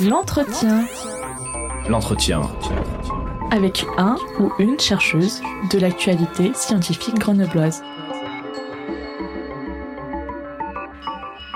L'entretien. 0.00 0.86
L'entretien. 1.88 2.42
Avec 3.52 3.86
un 3.96 4.16
ou 4.40 4.50
une 4.58 4.78
chercheuse 4.78 5.40
de 5.72 5.78
l'actualité 5.78 6.52
scientifique 6.52 7.14
grenobloise. 7.14 7.80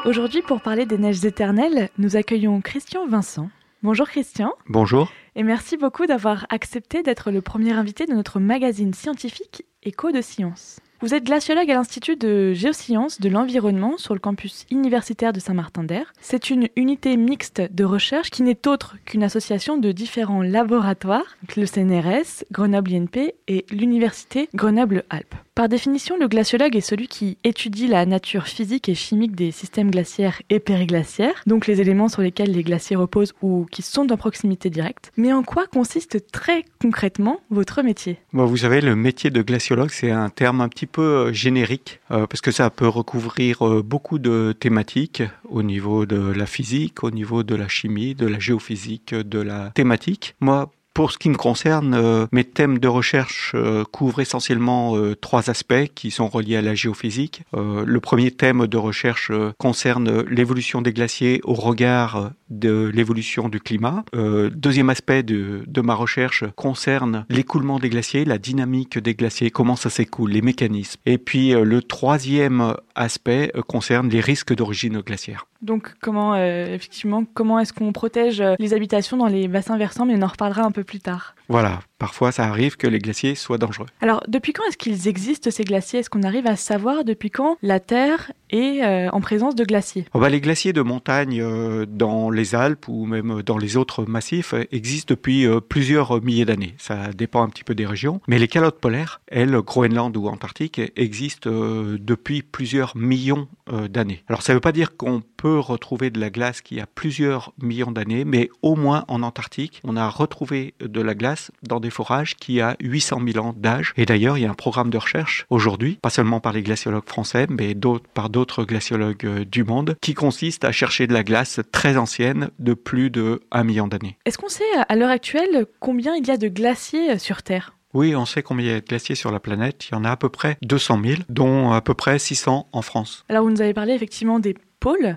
Aujourd'hui, 0.04 0.42
pour 0.42 0.60
parler 0.60 0.86
des 0.86 0.98
neiges 0.98 1.24
éternelles, 1.24 1.90
nous 1.98 2.14
accueillons 2.14 2.60
Christian 2.60 3.08
Vincent. 3.08 3.50
Bonjour 3.82 4.06
Christian. 4.06 4.52
Bonjour. 4.68 5.10
Et 5.34 5.42
merci 5.42 5.76
beaucoup 5.76 6.06
d'avoir 6.06 6.46
accepté 6.48 7.02
d'être 7.02 7.32
le 7.32 7.42
premier 7.42 7.72
invité 7.72 8.06
de 8.06 8.14
notre 8.14 8.38
magazine 8.38 8.94
scientifique 8.94 9.64
Écho 9.82 10.12
de 10.12 10.20
Science. 10.20 10.78
Vous 11.00 11.14
êtes 11.14 11.26
glaciologue 11.26 11.70
à 11.70 11.74
l'Institut 11.74 12.16
de 12.16 12.52
géosciences 12.54 13.20
de 13.20 13.28
l'environnement 13.28 13.98
sur 13.98 14.14
le 14.14 14.20
campus 14.20 14.66
universitaire 14.68 15.32
de 15.32 15.38
Saint-Martin-d'Air. 15.38 16.12
C'est 16.20 16.50
une 16.50 16.66
unité 16.74 17.16
mixte 17.16 17.62
de 17.70 17.84
recherche 17.84 18.30
qui 18.30 18.42
n'est 18.42 18.66
autre 18.66 18.96
qu'une 19.04 19.22
association 19.22 19.78
de 19.78 19.92
différents 19.92 20.42
laboratoires, 20.42 21.36
le 21.56 21.66
CNRS, 21.66 22.42
Grenoble 22.50 22.92
INP 22.92 23.32
et 23.46 23.64
l'Université 23.70 24.48
Grenoble-Alpes. 24.56 25.36
Par 25.58 25.68
définition, 25.68 26.16
le 26.16 26.28
glaciologue 26.28 26.76
est 26.76 26.80
celui 26.80 27.08
qui 27.08 27.36
étudie 27.42 27.88
la 27.88 28.06
nature 28.06 28.46
physique 28.46 28.88
et 28.88 28.94
chimique 28.94 29.34
des 29.34 29.50
systèmes 29.50 29.90
glaciaires 29.90 30.40
et 30.50 30.60
périglaciaires, 30.60 31.42
donc 31.48 31.66
les 31.66 31.80
éléments 31.80 32.06
sur 32.06 32.22
lesquels 32.22 32.52
les 32.52 32.62
glaciers 32.62 32.94
reposent 32.94 33.34
ou 33.42 33.66
qui 33.68 33.82
sont 33.82 34.12
en 34.12 34.16
proximité 34.16 34.70
directe. 34.70 35.10
Mais 35.16 35.32
en 35.32 35.42
quoi 35.42 35.66
consiste 35.66 36.30
très 36.30 36.64
concrètement 36.80 37.40
votre 37.50 37.82
métier? 37.82 38.20
Vous 38.32 38.56
savez, 38.56 38.80
le 38.80 38.94
métier 38.94 39.30
de 39.30 39.42
glaciologue, 39.42 39.90
c'est 39.90 40.12
un 40.12 40.28
terme 40.28 40.60
un 40.60 40.68
petit 40.68 40.86
peu 40.86 41.02
euh, 41.02 41.32
générique, 41.32 41.98
euh, 42.12 42.28
parce 42.28 42.40
que 42.40 42.52
ça 42.52 42.70
peut 42.70 42.86
recouvrir 42.86 43.66
euh, 43.66 43.82
beaucoup 43.82 44.20
de 44.20 44.54
thématiques 44.60 45.24
au 45.48 45.64
niveau 45.64 46.06
de 46.06 46.18
la 46.18 46.46
physique, 46.46 47.02
au 47.02 47.10
niveau 47.10 47.42
de 47.42 47.56
la 47.56 47.66
chimie, 47.66 48.14
de 48.14 48.28
la 48.28 48.38
géophysique, 48.38 49.12
de 49.12 49.40
la 49.40 49.72
thématique. 49.74 50.36
Moi, 50.38 50.70
pour 50.98 51.12
ce 51.12 51.18
qui 51.18 51.28
me 51.28 51.36
concerne, 51.36 51.94
euh, 51.94 52.26
mes 52.32 52.42
thèmes 52.42 52.80
de 52.80 52.88
recherche 52.88 53.52
euh, 53.54 53.84
couvrent 53.84 54.18
essentiellement 54.18 54.96
euh, 54.96 55.14
trois 55.14 55.48
aspects 55.48 55.86
qui 55.94 56.10
sont 56.10 56.26
reliés 56.26 56.56
à 56.56 56.60
la 56.60 56.74
géophysique. 56.74 57.44
le 57.52 58.00
premier 58.00 58.32
thème 58.32 58.66
de 58.66 58.76
recherche 58.76 59.30
concerne 59.58 60.22
l'évolution 60.22 60.82
des 60.82 60.92
glaciers 60.92 61.40
au 61.44 61.54
regard 61.54 62.32
de 62.50 62.90
l'évolution 62.92 63.48
du 63.48 63.60
climat. 63.60 64.04
deuxième 64.52 64.90
aspect 64.90 65.22
de, 65.22 65.62
de, 65.66 65.80
ma 65.80 65.94
recherche 65.94 66.44
concerne 66.56 67.26
l'écoulement 67.28 67.78
des 67.78 67.90
glaciers, 67.90 68.24
la 68.24 68.38
dynamique 68.38 68.98
des 68.98 69.14
glaciers, 69.14 69.50
comment 69.50 69.76
ça 69.76 69.90
s'écoule, 69.90 70.32
les 70.32 70.42
mécanismes. 70.42 71.00
Et 71.06 71.18
puis 71.18 71.50
le 71.50 71.82
troisième 71.82 72.74
aspect 72.94 73.52
concerne 73.68 74.08
les 74.08 74.20
risques 74.20 74.54
d'origine 74.54 75.00
glaciaire. 75.00 75.46
Donc 75.62 75.94
comment 76.00 76.36
effectivement 76.36 77.24
comment 77.34 77.58
est-ce 77.58 77.72
qu'on 77.72 77.92
protège 77.92 78.42
les 78.58 78.74
habitations 78.74 79.16
dans 79.16 79.26
les 79.26 79.48
bassins 79.48 79.76
versants 79.76 80.06
mais 80.06 80.14
on 80.16 80.22
en 80.22 80.28
reparlera 80.28 80.62
un 80.62 80.70
peu 80.70 80.84
plus 80.84 81.00
tard. 81.00 81.34
Voilà, 81.48 81.80
parfois 81.98 82.30
ça 82.30 82.44
arrive 82.44 82.76
que 82.76 82.86
les 82.86 82.98
glaciers 82.98 83.34
soient 83.34 83.56
dangereux. 83.56 83.86
Alors, 84.02 84.22
depuis 84.28 84.52
quand 84.52 84.64
est-ce 84.68 84.76
qu'ils 84.76 85.08
existent 85.08 85.50
ces 85.50 85.64
glaciers? 85.64 86.00
Est-ce 86.00 86.10
qu'on 86.10 86.22
arrive 86.22 86.46
à 86.46 86.56
savoir 86.56 87.04
depuis 87.04 87.30
quand 87.30 87.56
la 87.62 87.80
Terre 87.80 88.32
est 88.50 88.82
euh, 88.82 89.08
en 89.10 89.20
présence 89.20 89.54
de 89.54 89.64
glaciers? 89.64 90.04
Oh 90.12 90.20
bah, 90.20 90.28
Les 90.28 90.42
glaciers 90.42 90.74
de 90.74 90.82
montagne 90.82 91.40
euh, 91.40 91.86
dans 91.86 92.30
les 92.30 92.54
Alpes 92.54 92.86
ou 92.88 93.06
même 93.06 93.42
dans 93.42 93.56
les 93.56 93.78
autres 93.78 94.04
massifs 94.04 94.54
existent 94.72 95.14
depuis 95.14 95.46
euh, 95.46 95.60
plusieurs 95.60 96.22
milliers 96.22 96.44
d'années. 96.44 96.74
Ça 96.76 97.12
dépend 97.14 97.42
un 97.42 97.48
petit 97.48 97.64
peu 97.64 97.74
des 97.74 97.86
régions. 97.86 98.20
Mais 98.28 98.38
les 98.38 98.48
calottes 98.48 98.80
polaires, 98.80 99.22
elles, 99.28 99.52
Groenland 99.52 100.14
ou 100.16 100.28
Antarctique, 100.28 100.80
existent 100.96 101.50
depuis 101.50 102.42
plusieurs 102.42 102.96
millions 102.96 103.48
d'années. 103.88 104.22
Alors, 104.28 104.42
ça 104.42 104.52
ne 104.52 104.56
veut 104.56 104.60
pas 104.60 104.72
dire 104.72 104.96
qu'on 104.96 105.22
peut 105.38 105.58
retrouver 105.58 106.10
de 106.10 106.20
la 106.20 106.28
glace 106.28 106.60
qui 106.60 106.80
a 106.80 106.86
plusieurs 106.86 107.54
millions 107.62 107.92
d'années, 107.92 108.24
mais 108.26 108.50
au 108.60 108.74
moins 108.74 109.04
en 109.08 109.22
Antarctique, 109.22 109.80
on 109.84 109.96
a 109.96 110.08
retrouvé 110.08 110.74
de 110.80 111.00
la 111.00 111.14
glace 111.14 111.50
dans 111.62 111.80
des 111.80 111.90
forages 111.90 112.36
qui 112.36 112.60
a 112.60 112.76
800 112.80 113.20
000 113.32 113.46
ans 113.46 113.54
d'âge. 113.56 113.94
Et 113.96 114.04
d'ailleurs, 114.04 114.36
il 114.36 114.42
y 114.42 114.46
a 114.46 114.50
un 114.50 114.54
programme 114.54 114.90
de 114.90 114.98
recherche 114.98 115.46
aujourd'hui, 115.48 115.98
pas 116.02 116.10
seulement 116.10 116.40
par 116.40 116.52
les 116.52 116.62
glaciologues 116.62 117.08
français, 117.08 117.46
mais 117.48 117.74
par 118.12 118.28
d'autres 118.28 118.64
glaciologues 118.64 119.24
euh, 119.24 119.44
du 119.44 119.62
monde, 119.62 119.96
qui 120.00 120.14
consiste 120.14 120.64
à 120.64 120.72
chercher 120.72 121.06
de 121.06 121.14
la 121.14 121.22
glace 121.22 121.60
très 121.70 121.96
ancienne 121.96 122.50
de 122.58 122.74
plus 122.74 123.10
de 123.10 123.40
1 123.52 123.62
million 123.62 123.86
d'années. 123.86 124.18
Est-ce 124.24 124.38
qu'on 124.38 124.48
sait 124.48 124.64
à 124.88 124.96
l'heure 124.96 125.10
actuelle 125.10 125.66
combien 125.78 126.16
il 126.16 126.26
y 126.26 126.32
a 126.32 126.36
de 126.36 126.48
glaciers 126.48 127.12
euh, 127.12 127.18
sur 127.18 127.42
Terre? 127.42 127.74
Oui, 127.94 128.14
on 128.14 128.26
sait 128.26 128.42
combien 128.42 128.66
il 128.66 128.72
y 128.72 128.74
a 128.74 128.80
de 128.80 128.86
glaciers 128.86 129.14
sur 129.14 129.30
la 129.30 129.40
planète. 129.40 129.88
Il 129.88 129.94
y 129.94 129.96
en 129.96 130.04
a 130.04 130.10
à 130.10 130.16
peu 130.16 130.28
près 130.28 130.58
200 130.62 131.00
000, 131.02 131.22
dont 131.28 131.72
à 131.72 131.80
peu 131.80 131.94
près 131.94 132.18
600 132.18 132.68
en 132.70 132.82
France. 132.82 133.24
Alors, 133.28 133.44
vous 133.44 133.50
nous 133.50 133.62
avez 133.62 133.72
parlé 133.72 133.94
effectivement 133.94 134.40
des 134.40 134.54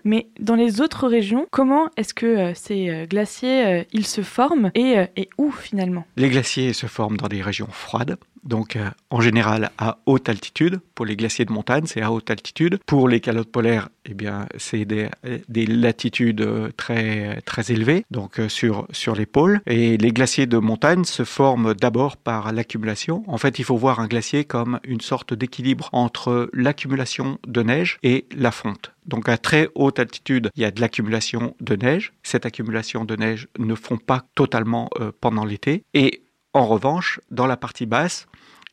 mais 0.04 0.28
dans 0.40 0.56
les 0.56 0.82
autres 0.82 1.08
régions, 1.08 1.48
comment 1.52 1.90
est-ce 1.98 2.14
que 2.14 2.26
euh, 2.26 2.54
ces 2.54 2.90
euh, 2.90 3.06
glaciers 3.06 3.66
euh, 3.66 3.84
ils 3.94 4.08
se 4.08 4.22
forment 4.22 4.72
et 4.76 5.30
où 5.38 5.52
finalement? 5.52 6.06
Les 6.18 6.30
glaciers 6.30 6.74
se 6.74 6.88
forment 6.88 7.18
dans 7.18 7.28
des 7.28 7.42
régions 7.42 7.68
froides, 7.72 8.18
donc 8.44 8.78
en 9.10 9.22
général 9.22 9.72
à 9.78 10.00
haute 10.06 10.30
altitude. 10.30 10.80
Pour 10.96 11.06
les 11.06 11.16
glaciers 11.16 11.46
de 11.46 11.52
montagne, 11.52 11.86
c'est 11.86 12.02
à 12.02 12.12
haute 12.12 12.30
altitude. 12.30 12.80
Pour 12.86 13.08
les 13.08 13.20
calottes 13.20 13.52
polaires, 13.52 13.90
eh 14.06 14.14
bien, 14.14 14.48
c'est 14.58 14.86
des, 14.86 15.10
des, 15.48 15.66
latitudes 15.66 16.48
très, 16.76 17.42
très 17.42 17.72
élevées, 17.72 18.06
donc 18.12 18.40
sur, 18.48 18.88
sur 18.92 19.16
les 19.16 19.26
pôles. 19.26 19.62
Et 19.68 19.98
les 19.98 20.12
glaciers 20.12 20.48
de 20.48 20.58
montagne 20.58 21.04
se 21.04 21.24
forment 21.24 21.74
d'abord 21.74 22.18
par 22.18 22.52
l'accumulation. 22.52 23.24
En 23.28 23.38
fait, 23.38 23.60
il 23.60 23.66
faut 23.66 23.78
voir 23.78 24.00
un 24.00 24.08
glacier 24.08 24.46
comme 24.46 24.80
une 24.84 25.02
sorte 25.02 25.34
d'équilibre 25.34 25.90
entre 25.92 26.50
l'accumulation 26.54 27.40
de 27.48 27.64
neige 27.64 27.98
et 28.04 28.26
la 28.36 28.52
fonte. 28.52 28.94
Donc 29.06 29.30
à 29.30 29.38
très 29.38 29.70
haute 29.76 30.00
altitude, 30.00 30.50
il 30.56 30.62
y 30.62 30.66
a 30.66 30.72
de 30.72 30.82
l'accumulation 30.82 31.56
de 31.60 31.76
neige. 31.76 32.14
Cette 32.24 32.46
accumulation 32.46 33.06
de 33.06 33.16
neige 33.16 33.48
ne 33.58 33.76
fond 33.76 33.98
pas 33.98 34.24
totalement 34.36 34.90
euh, 35.00 35.12
pendant 35.20 35.46
l'été. 35.46 35.84
Et 35.94 36.22
en 36.54 36.66
revanche, 36.68 37.20
dans 37.30 37.48
la 37.48 37.58
partie 37.58 37.86
basse, 37.86 38.28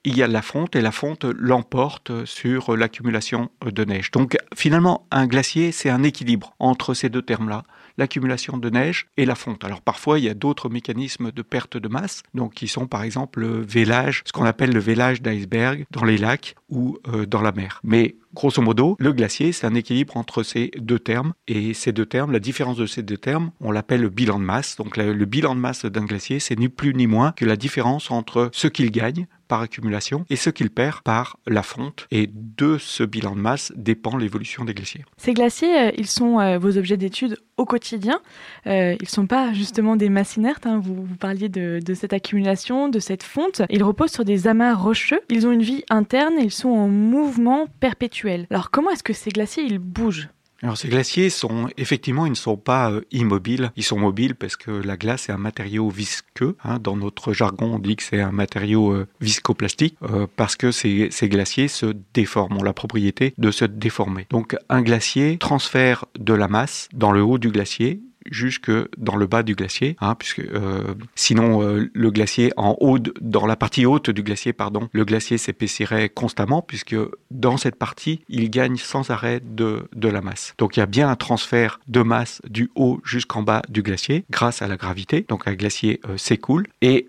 il 0.04 0.16
y 0.16 0.22
a 0.22 0.26
la 0.26 0.42
fonte 0.42 0.76
et 0.76 0.80
la 0.80 0.92
fonte 0.92 1.24
l'emporte 1.24 2.24
sur 2.24 2.76
l'accumulation 2.76 3.50
de 3.64 3.84
neige. 3.84 4.10
Donc 4.10 4.36
finalement, 4.54 5.06
un 5.10 5.26
glacier, 5.26 5.72
c'est 5.72 5.90
un 5.90 6.02
équilibre 6.02 6.54
entre 6.58 6.94
ces 6.94 7.08
deux 7.08 7.22
termes-là, 7.22 7.64
l'accumulation 7.98 8.56
de 8.56 8.70
neige 8.70 9.08
et 9.16 9.26
la 9.26 9.34
fonte. 9.34 9.64
Alors 9.64 9.82
parfois, 9.82 10.18
il 10.18 10.24
y 10.24 10.28
a 10.28 10.34
d'autres 10.34 10.70
mécanismes 10.70 11.32
de 11.32 11.42
perte 11.42 11.76
de 11.76 11.88
masse, 11.88 12.22
donc 12.32 12.54
qui 12.54 12.68
sont 12.68 12.86
par 12.86 13.02
exemple 13.02 13.40
le 13.40 13.60
vélage, 13.60 14.22
ce 14.24 14.32
qu'on 14.32 14.44
appelle 14.44 14.72
le 14.72 14.80
vélage 14.80 15.20
d'iceberg 15.20 15.84
dans 15.90 16.04
les 16.04 16.16
lacs 16.16 16.54
ou 16.70 16.98
euh, 17.08 17.26
dans 17.26 17.42
la 17.42 17.52
mer. 17.52 17.80
Mais 17.82 18.16
grosso 18.34 18.62
modo, 18.62 18.96
le 18.98 19.12
glacier, 19.12 19.52
c'est 19.52 19.66
un 19.66 19.74
équilibre 19.74 20.16
entre 20.16 20.42
ces 20.42 20.70
deux 20.78 20.98
termes. 20.98 21.32
Et 21.48 21.74
ces 21.74 21.92
deux 21.92 22.06
termes, 22.06 22.32
la 22.32 22.38
différence 22.38 22.76
de 22.76 22.86
ces 22.86 23.02
deux 23.02 23.16
termes, 23.16 23.50
on 23.60 23.72
l'appelle 23.72 24.02
le 24.02 24.10
bilan 24.10 24.38
de 24.38 24.44
masse. 24.44 24.76
Donc 24.76 24.96
le 24.96 25.24
bilan 25.24 25.54
de 25.54 25.60
masse 25.60 25.84
d'un 25.84 26.04
glacier, 26.04 26.38
c'est 26.38 26.58
ni 26.58 26.68
plus 26.68 26.94
ni 26.94 27.06
moins 27.06 27.32
que 27.32 27.44
la 27.44 27.56
différence 27.56 28.10
entre 28.10 28.50
ce 28.52 28.68
qu'il 28.68 28.90
gagne 28.90 29.26
par 29.48 29.60
accumulation 29.60 30.24
et 30.30 30.36
ce 30.36 30.50
qu'il 30.50 30.70
perd 30.70 31.00
par 31.00 31.38
la 31.46 31.62
fonte. 31.62 32.06
Et 32.10 32.30
de 32.32 32.78
ce 32.78 33.02
bilan 33.02 33.34
de 33.34 33.40
masse 33.40 33.72
dépend 33.76 34.16
l'évolution 34.16 34.64
des 34.64 34.74
glaciers. 34.74 35.04
Ces 35.16 35.34
glaciers, 35.34 35.88
euh, 35.88 35.90
ils 35.96 36.06
sont 36.06 36.38
euh, 36.38 36.58
vos 36.58 36.76
objets 36.78 36.96
d'étude 36.96 37.38
au 37.56 37.64
quotidien. 37.64 38.20
Euh, 38.66 38.94
ils 39.00 39.04
ne 39.04 39.08
sont 39.08 39.26
pas 39.26 39.52
justement 39.52 39.96
des 39.96 40.08
masses 40.08 40.36
inertes. 40.36 40.66
Hein. 40.66 40.80
Vous, 40.82 41.06
parliez 41.18 41.48
de, 41.48 41.80
cette 41.94 42.12
accumulation, 42.12 42.88
de 42.88 42.98
cette 42.98 43.22
fonte. 43.22 43.62
Ils 43.70 43.82
reposent 43.82 44.12
sur 44.12 44.24
des 44.24 44.46
amas 44.46 44.74
rocheux. 44.74 45.20
Ils 45.30 45.46
ont 45.46 45.52
une 45.52 45.62
vie 45.62 45.84
interne 45.90 46.34
et 46.38 46.44
ils 46.44 46.52
sont 46.52 46.68
en 46.68 46.88
mouvement 46.88 47.66
perpétuel. 47.80 48.46
Alors 48.50 48.70
comment 48.70 48.90
est-ce 48.90 49.02
que 49.02 49.12
ces 49.12 49.30
glaciers, 49.30 49.64
ils 49.64 49.78
bougent? 49.78 50.28
Alors 50.62 50.76
ces 50.76 50.88
glaciers 50.88 51.30
sont 51.30 51.68
effectivement 51.76 52.26
ils 52.26 52.30
ne 52.30 52.34
sont 52.34 52.56
pas 52.56 52.90
euh, 52.90 53.02
immobiles, 53.12 53.70
ils 53.76 53.84
sont 53.84 53.98
mobiles 53.98 54.34
parce 54.34 54.56
que 54.56 54.70
la 54.70 54.96
glace 54.96 55.28
est 55.28 55.32
un 55.32 55.38
matériau 55.38 55.88
visqueux. 55.88 56.56
Hein. 56.64 56.78
Dans 56.80 56.96
notre 56.96 57.32
jargon, 57.32 57.74
on 57.74 57.78
dit 57.78 57.96
que 57.96 58.02
c'est 58.02 58.20
un 58.20 58.32
matériau 58.32 58.92
euh, 58.92 59.06
viscoplastique 59.20 59.96
euh, 60.02 60.26
parce 60.36 60.56
que 60.56 60.72
ces, 60.72 61.08
ces, 61.10 61.28
glaciers 61.28 61.68
se 61.68 61.94
déforment, 62.12 62.58
ont 62.58 62.62
la 62.62 62.72
propriété 62.72 63.34
de 63.38 63.50
se 63.50 63.64
déformer. 63.64 64.26
Donc 64.30 64.56
un 64.68 64.82
glacier 64.82 65.38
transfère 65.38 66.06
de 66.18 66.34
la 66.34 66.48
masse 66.48 66.88
dans 66.92 67.12
le 67.12 67.22
haut 67.22 67.38
du 67.38 67.50
glacier 67.50 68.02
jusque 68.30 68.70
dans 68.96 69.16
le 69.16 69.26
bas 69.26 69.42
du 69.42 69.54
glacier, 69.54 69.96
hein, 70.00 70.14
puisque 70.14 70.40
euh, 70.40 70.94
sinon 71.14 71.62
euh, 71.62 71.90
le 71.92 72.10
glacier 72.10 72.52
en 72.56 72.76
haut, 72.80 72.98
dans 73.20 73.46
la 73.46 73.56
partie 73.56 73.86
haute 73.86 74.10
du 74.10 74.22
glacier, 74.22 74.52
pardon, 74.52 74.88
le 74.92 75.04
glacier 75.04 75.38
s'épaissirait 75.38 76.08
constamment, 76.08 76.62
puisque 76.62 76.96
dans 77.30 77.56
cette 77.56 77.76
partie, 77.76 78.20
il 78.28 78.50
gagne 78.50 78.76
sans 78.76 79.10
arrêt 79.10 79.40
de, 79.44 79.88
de 79.94 80.08
la 80.08 80.20
masse. 80.20 80.54
Donc 80.58 80.76
il 80.76 80.80
y 80.80 80.82
a 80.82 80.86
bien 80.86 81.08
un 81.08 81.16
transfert 81.16 81.80
de 81.88 82.02
masse 82.02 82.40
du 82.48 82.70
haut 82.74 83.00
jusqu'en 83.04 83.42
bas 83.42 83.62
du 83.68 83.82
glacier 83.82 84.24
grâce 84.30 84.62
à 84.62 84.68
la 84.68 84.76
gravité. 84.76 85.24
Donc 85.28 85.46
un 85.46 85.54
glacier 85.54 86.00
euh, 86.08 86.16
s'écoule 86.16 86.66
et 86.82 87.08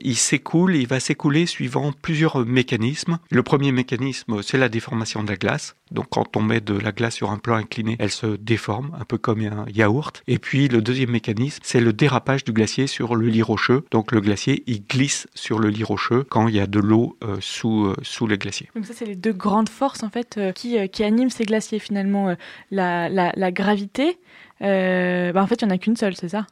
il 0.00 0.16
s'écoule, 0.16 0.76
il 0.76 0.86
va 0.86 1.00
s'écouler 1.00 1.46
suivant 1.46 1.92
plusieurs 1.92 2.44
mécanismes. 2.44 3.18
Le 3.30 3.42
premier 3.42 3.72
mécanisme, 3.72 4.42
c'est 4.42 4.58
la 4.58 4.68
déformation 4.68 5.22
de 5.22 5.28
la 5.30 5.36
glace. 5.36 5.76
Donc 5.90 6.06
quand 6.10 6.36
on 6.36 6.42
met 6.42 6.60
de 6.60 6.74
la 6.74 6.92
glace 6.92 7.14
sur 7.14 7.30
un 7.30 7.38
plan 7.38 7.56
incliné, 7.56 7.96
elle 7.98 8.10
se 8.10 8.36
déforme, 8.36 8.96
un 8.98 9.04
peu 9.04 9.18
comme 9.18 9.40
un 9.40 9.66
yaourt. 9.72 10.22
Et 10.26 10.38
puis 10.38 10.68
le 10.68 10.82
deuxième 10.82 11.10
mécanisme, 11.10 11.60
c'est 11.62 11.80
le 11.80 11.92
dérapage 11.92 12.44
du 12.44 12.52
glacier 12.52 12.86
sur 12.86 13.14
le 13.14 13.28
lit 13.28 13.42
rocheux. 13.42 13.84
Donc 13.90 14.12
le 14.12 14.20
glacier, 14.20 14.64
il 14.66 14.84
glisse 14.84 15.28
sur 15.34 15.58
le 15.58 15.68
lit 15.68 15.84
rocheux 15.84 16.24
quand 16.28 16.48
il 16.48 16.56
y 16.56 16.60
a 16.60 16.66
de 16.66 16.80
l'eau 16.80 17.16
euh, 17.22 17.36
sous, 17.40 17.86
euh, 17.86 17.96
sous 18.02 18.26
le 18.26 18.36
glacier. 18.36 18.68
Donc 18.74 18.86
ça, 18.86 18.94
c'est 18.94 19.06
les 19.06 19.16
deux 19.16 19.32
grandes 19.32 19.68
forces 19.68 20.02
en 20.02 20.10
fait 20.10 20.36
euh, 20.38 20.52
qui, 20.52 20.76
qui 20.88 21.04
animent 21.04 21.30
ces 21.30 21.44
glaciers 21.44 21.78
finalement. 21.78 22.34
La, 22.70 23.08
la, 23.08 23.52
gravité, 23.52 24.18
bah, 24.60 25.42
en 25.42 25.46
fait, 25.46 25.62
il 25.62 25.66
n'y 25.66 25.72
en 25.72 25.74
a 25.74 25.78
qu'une 25.78 25.96
seule, 25.96 26.16
c'est 26.16 26.28
ça? 26.28 26.46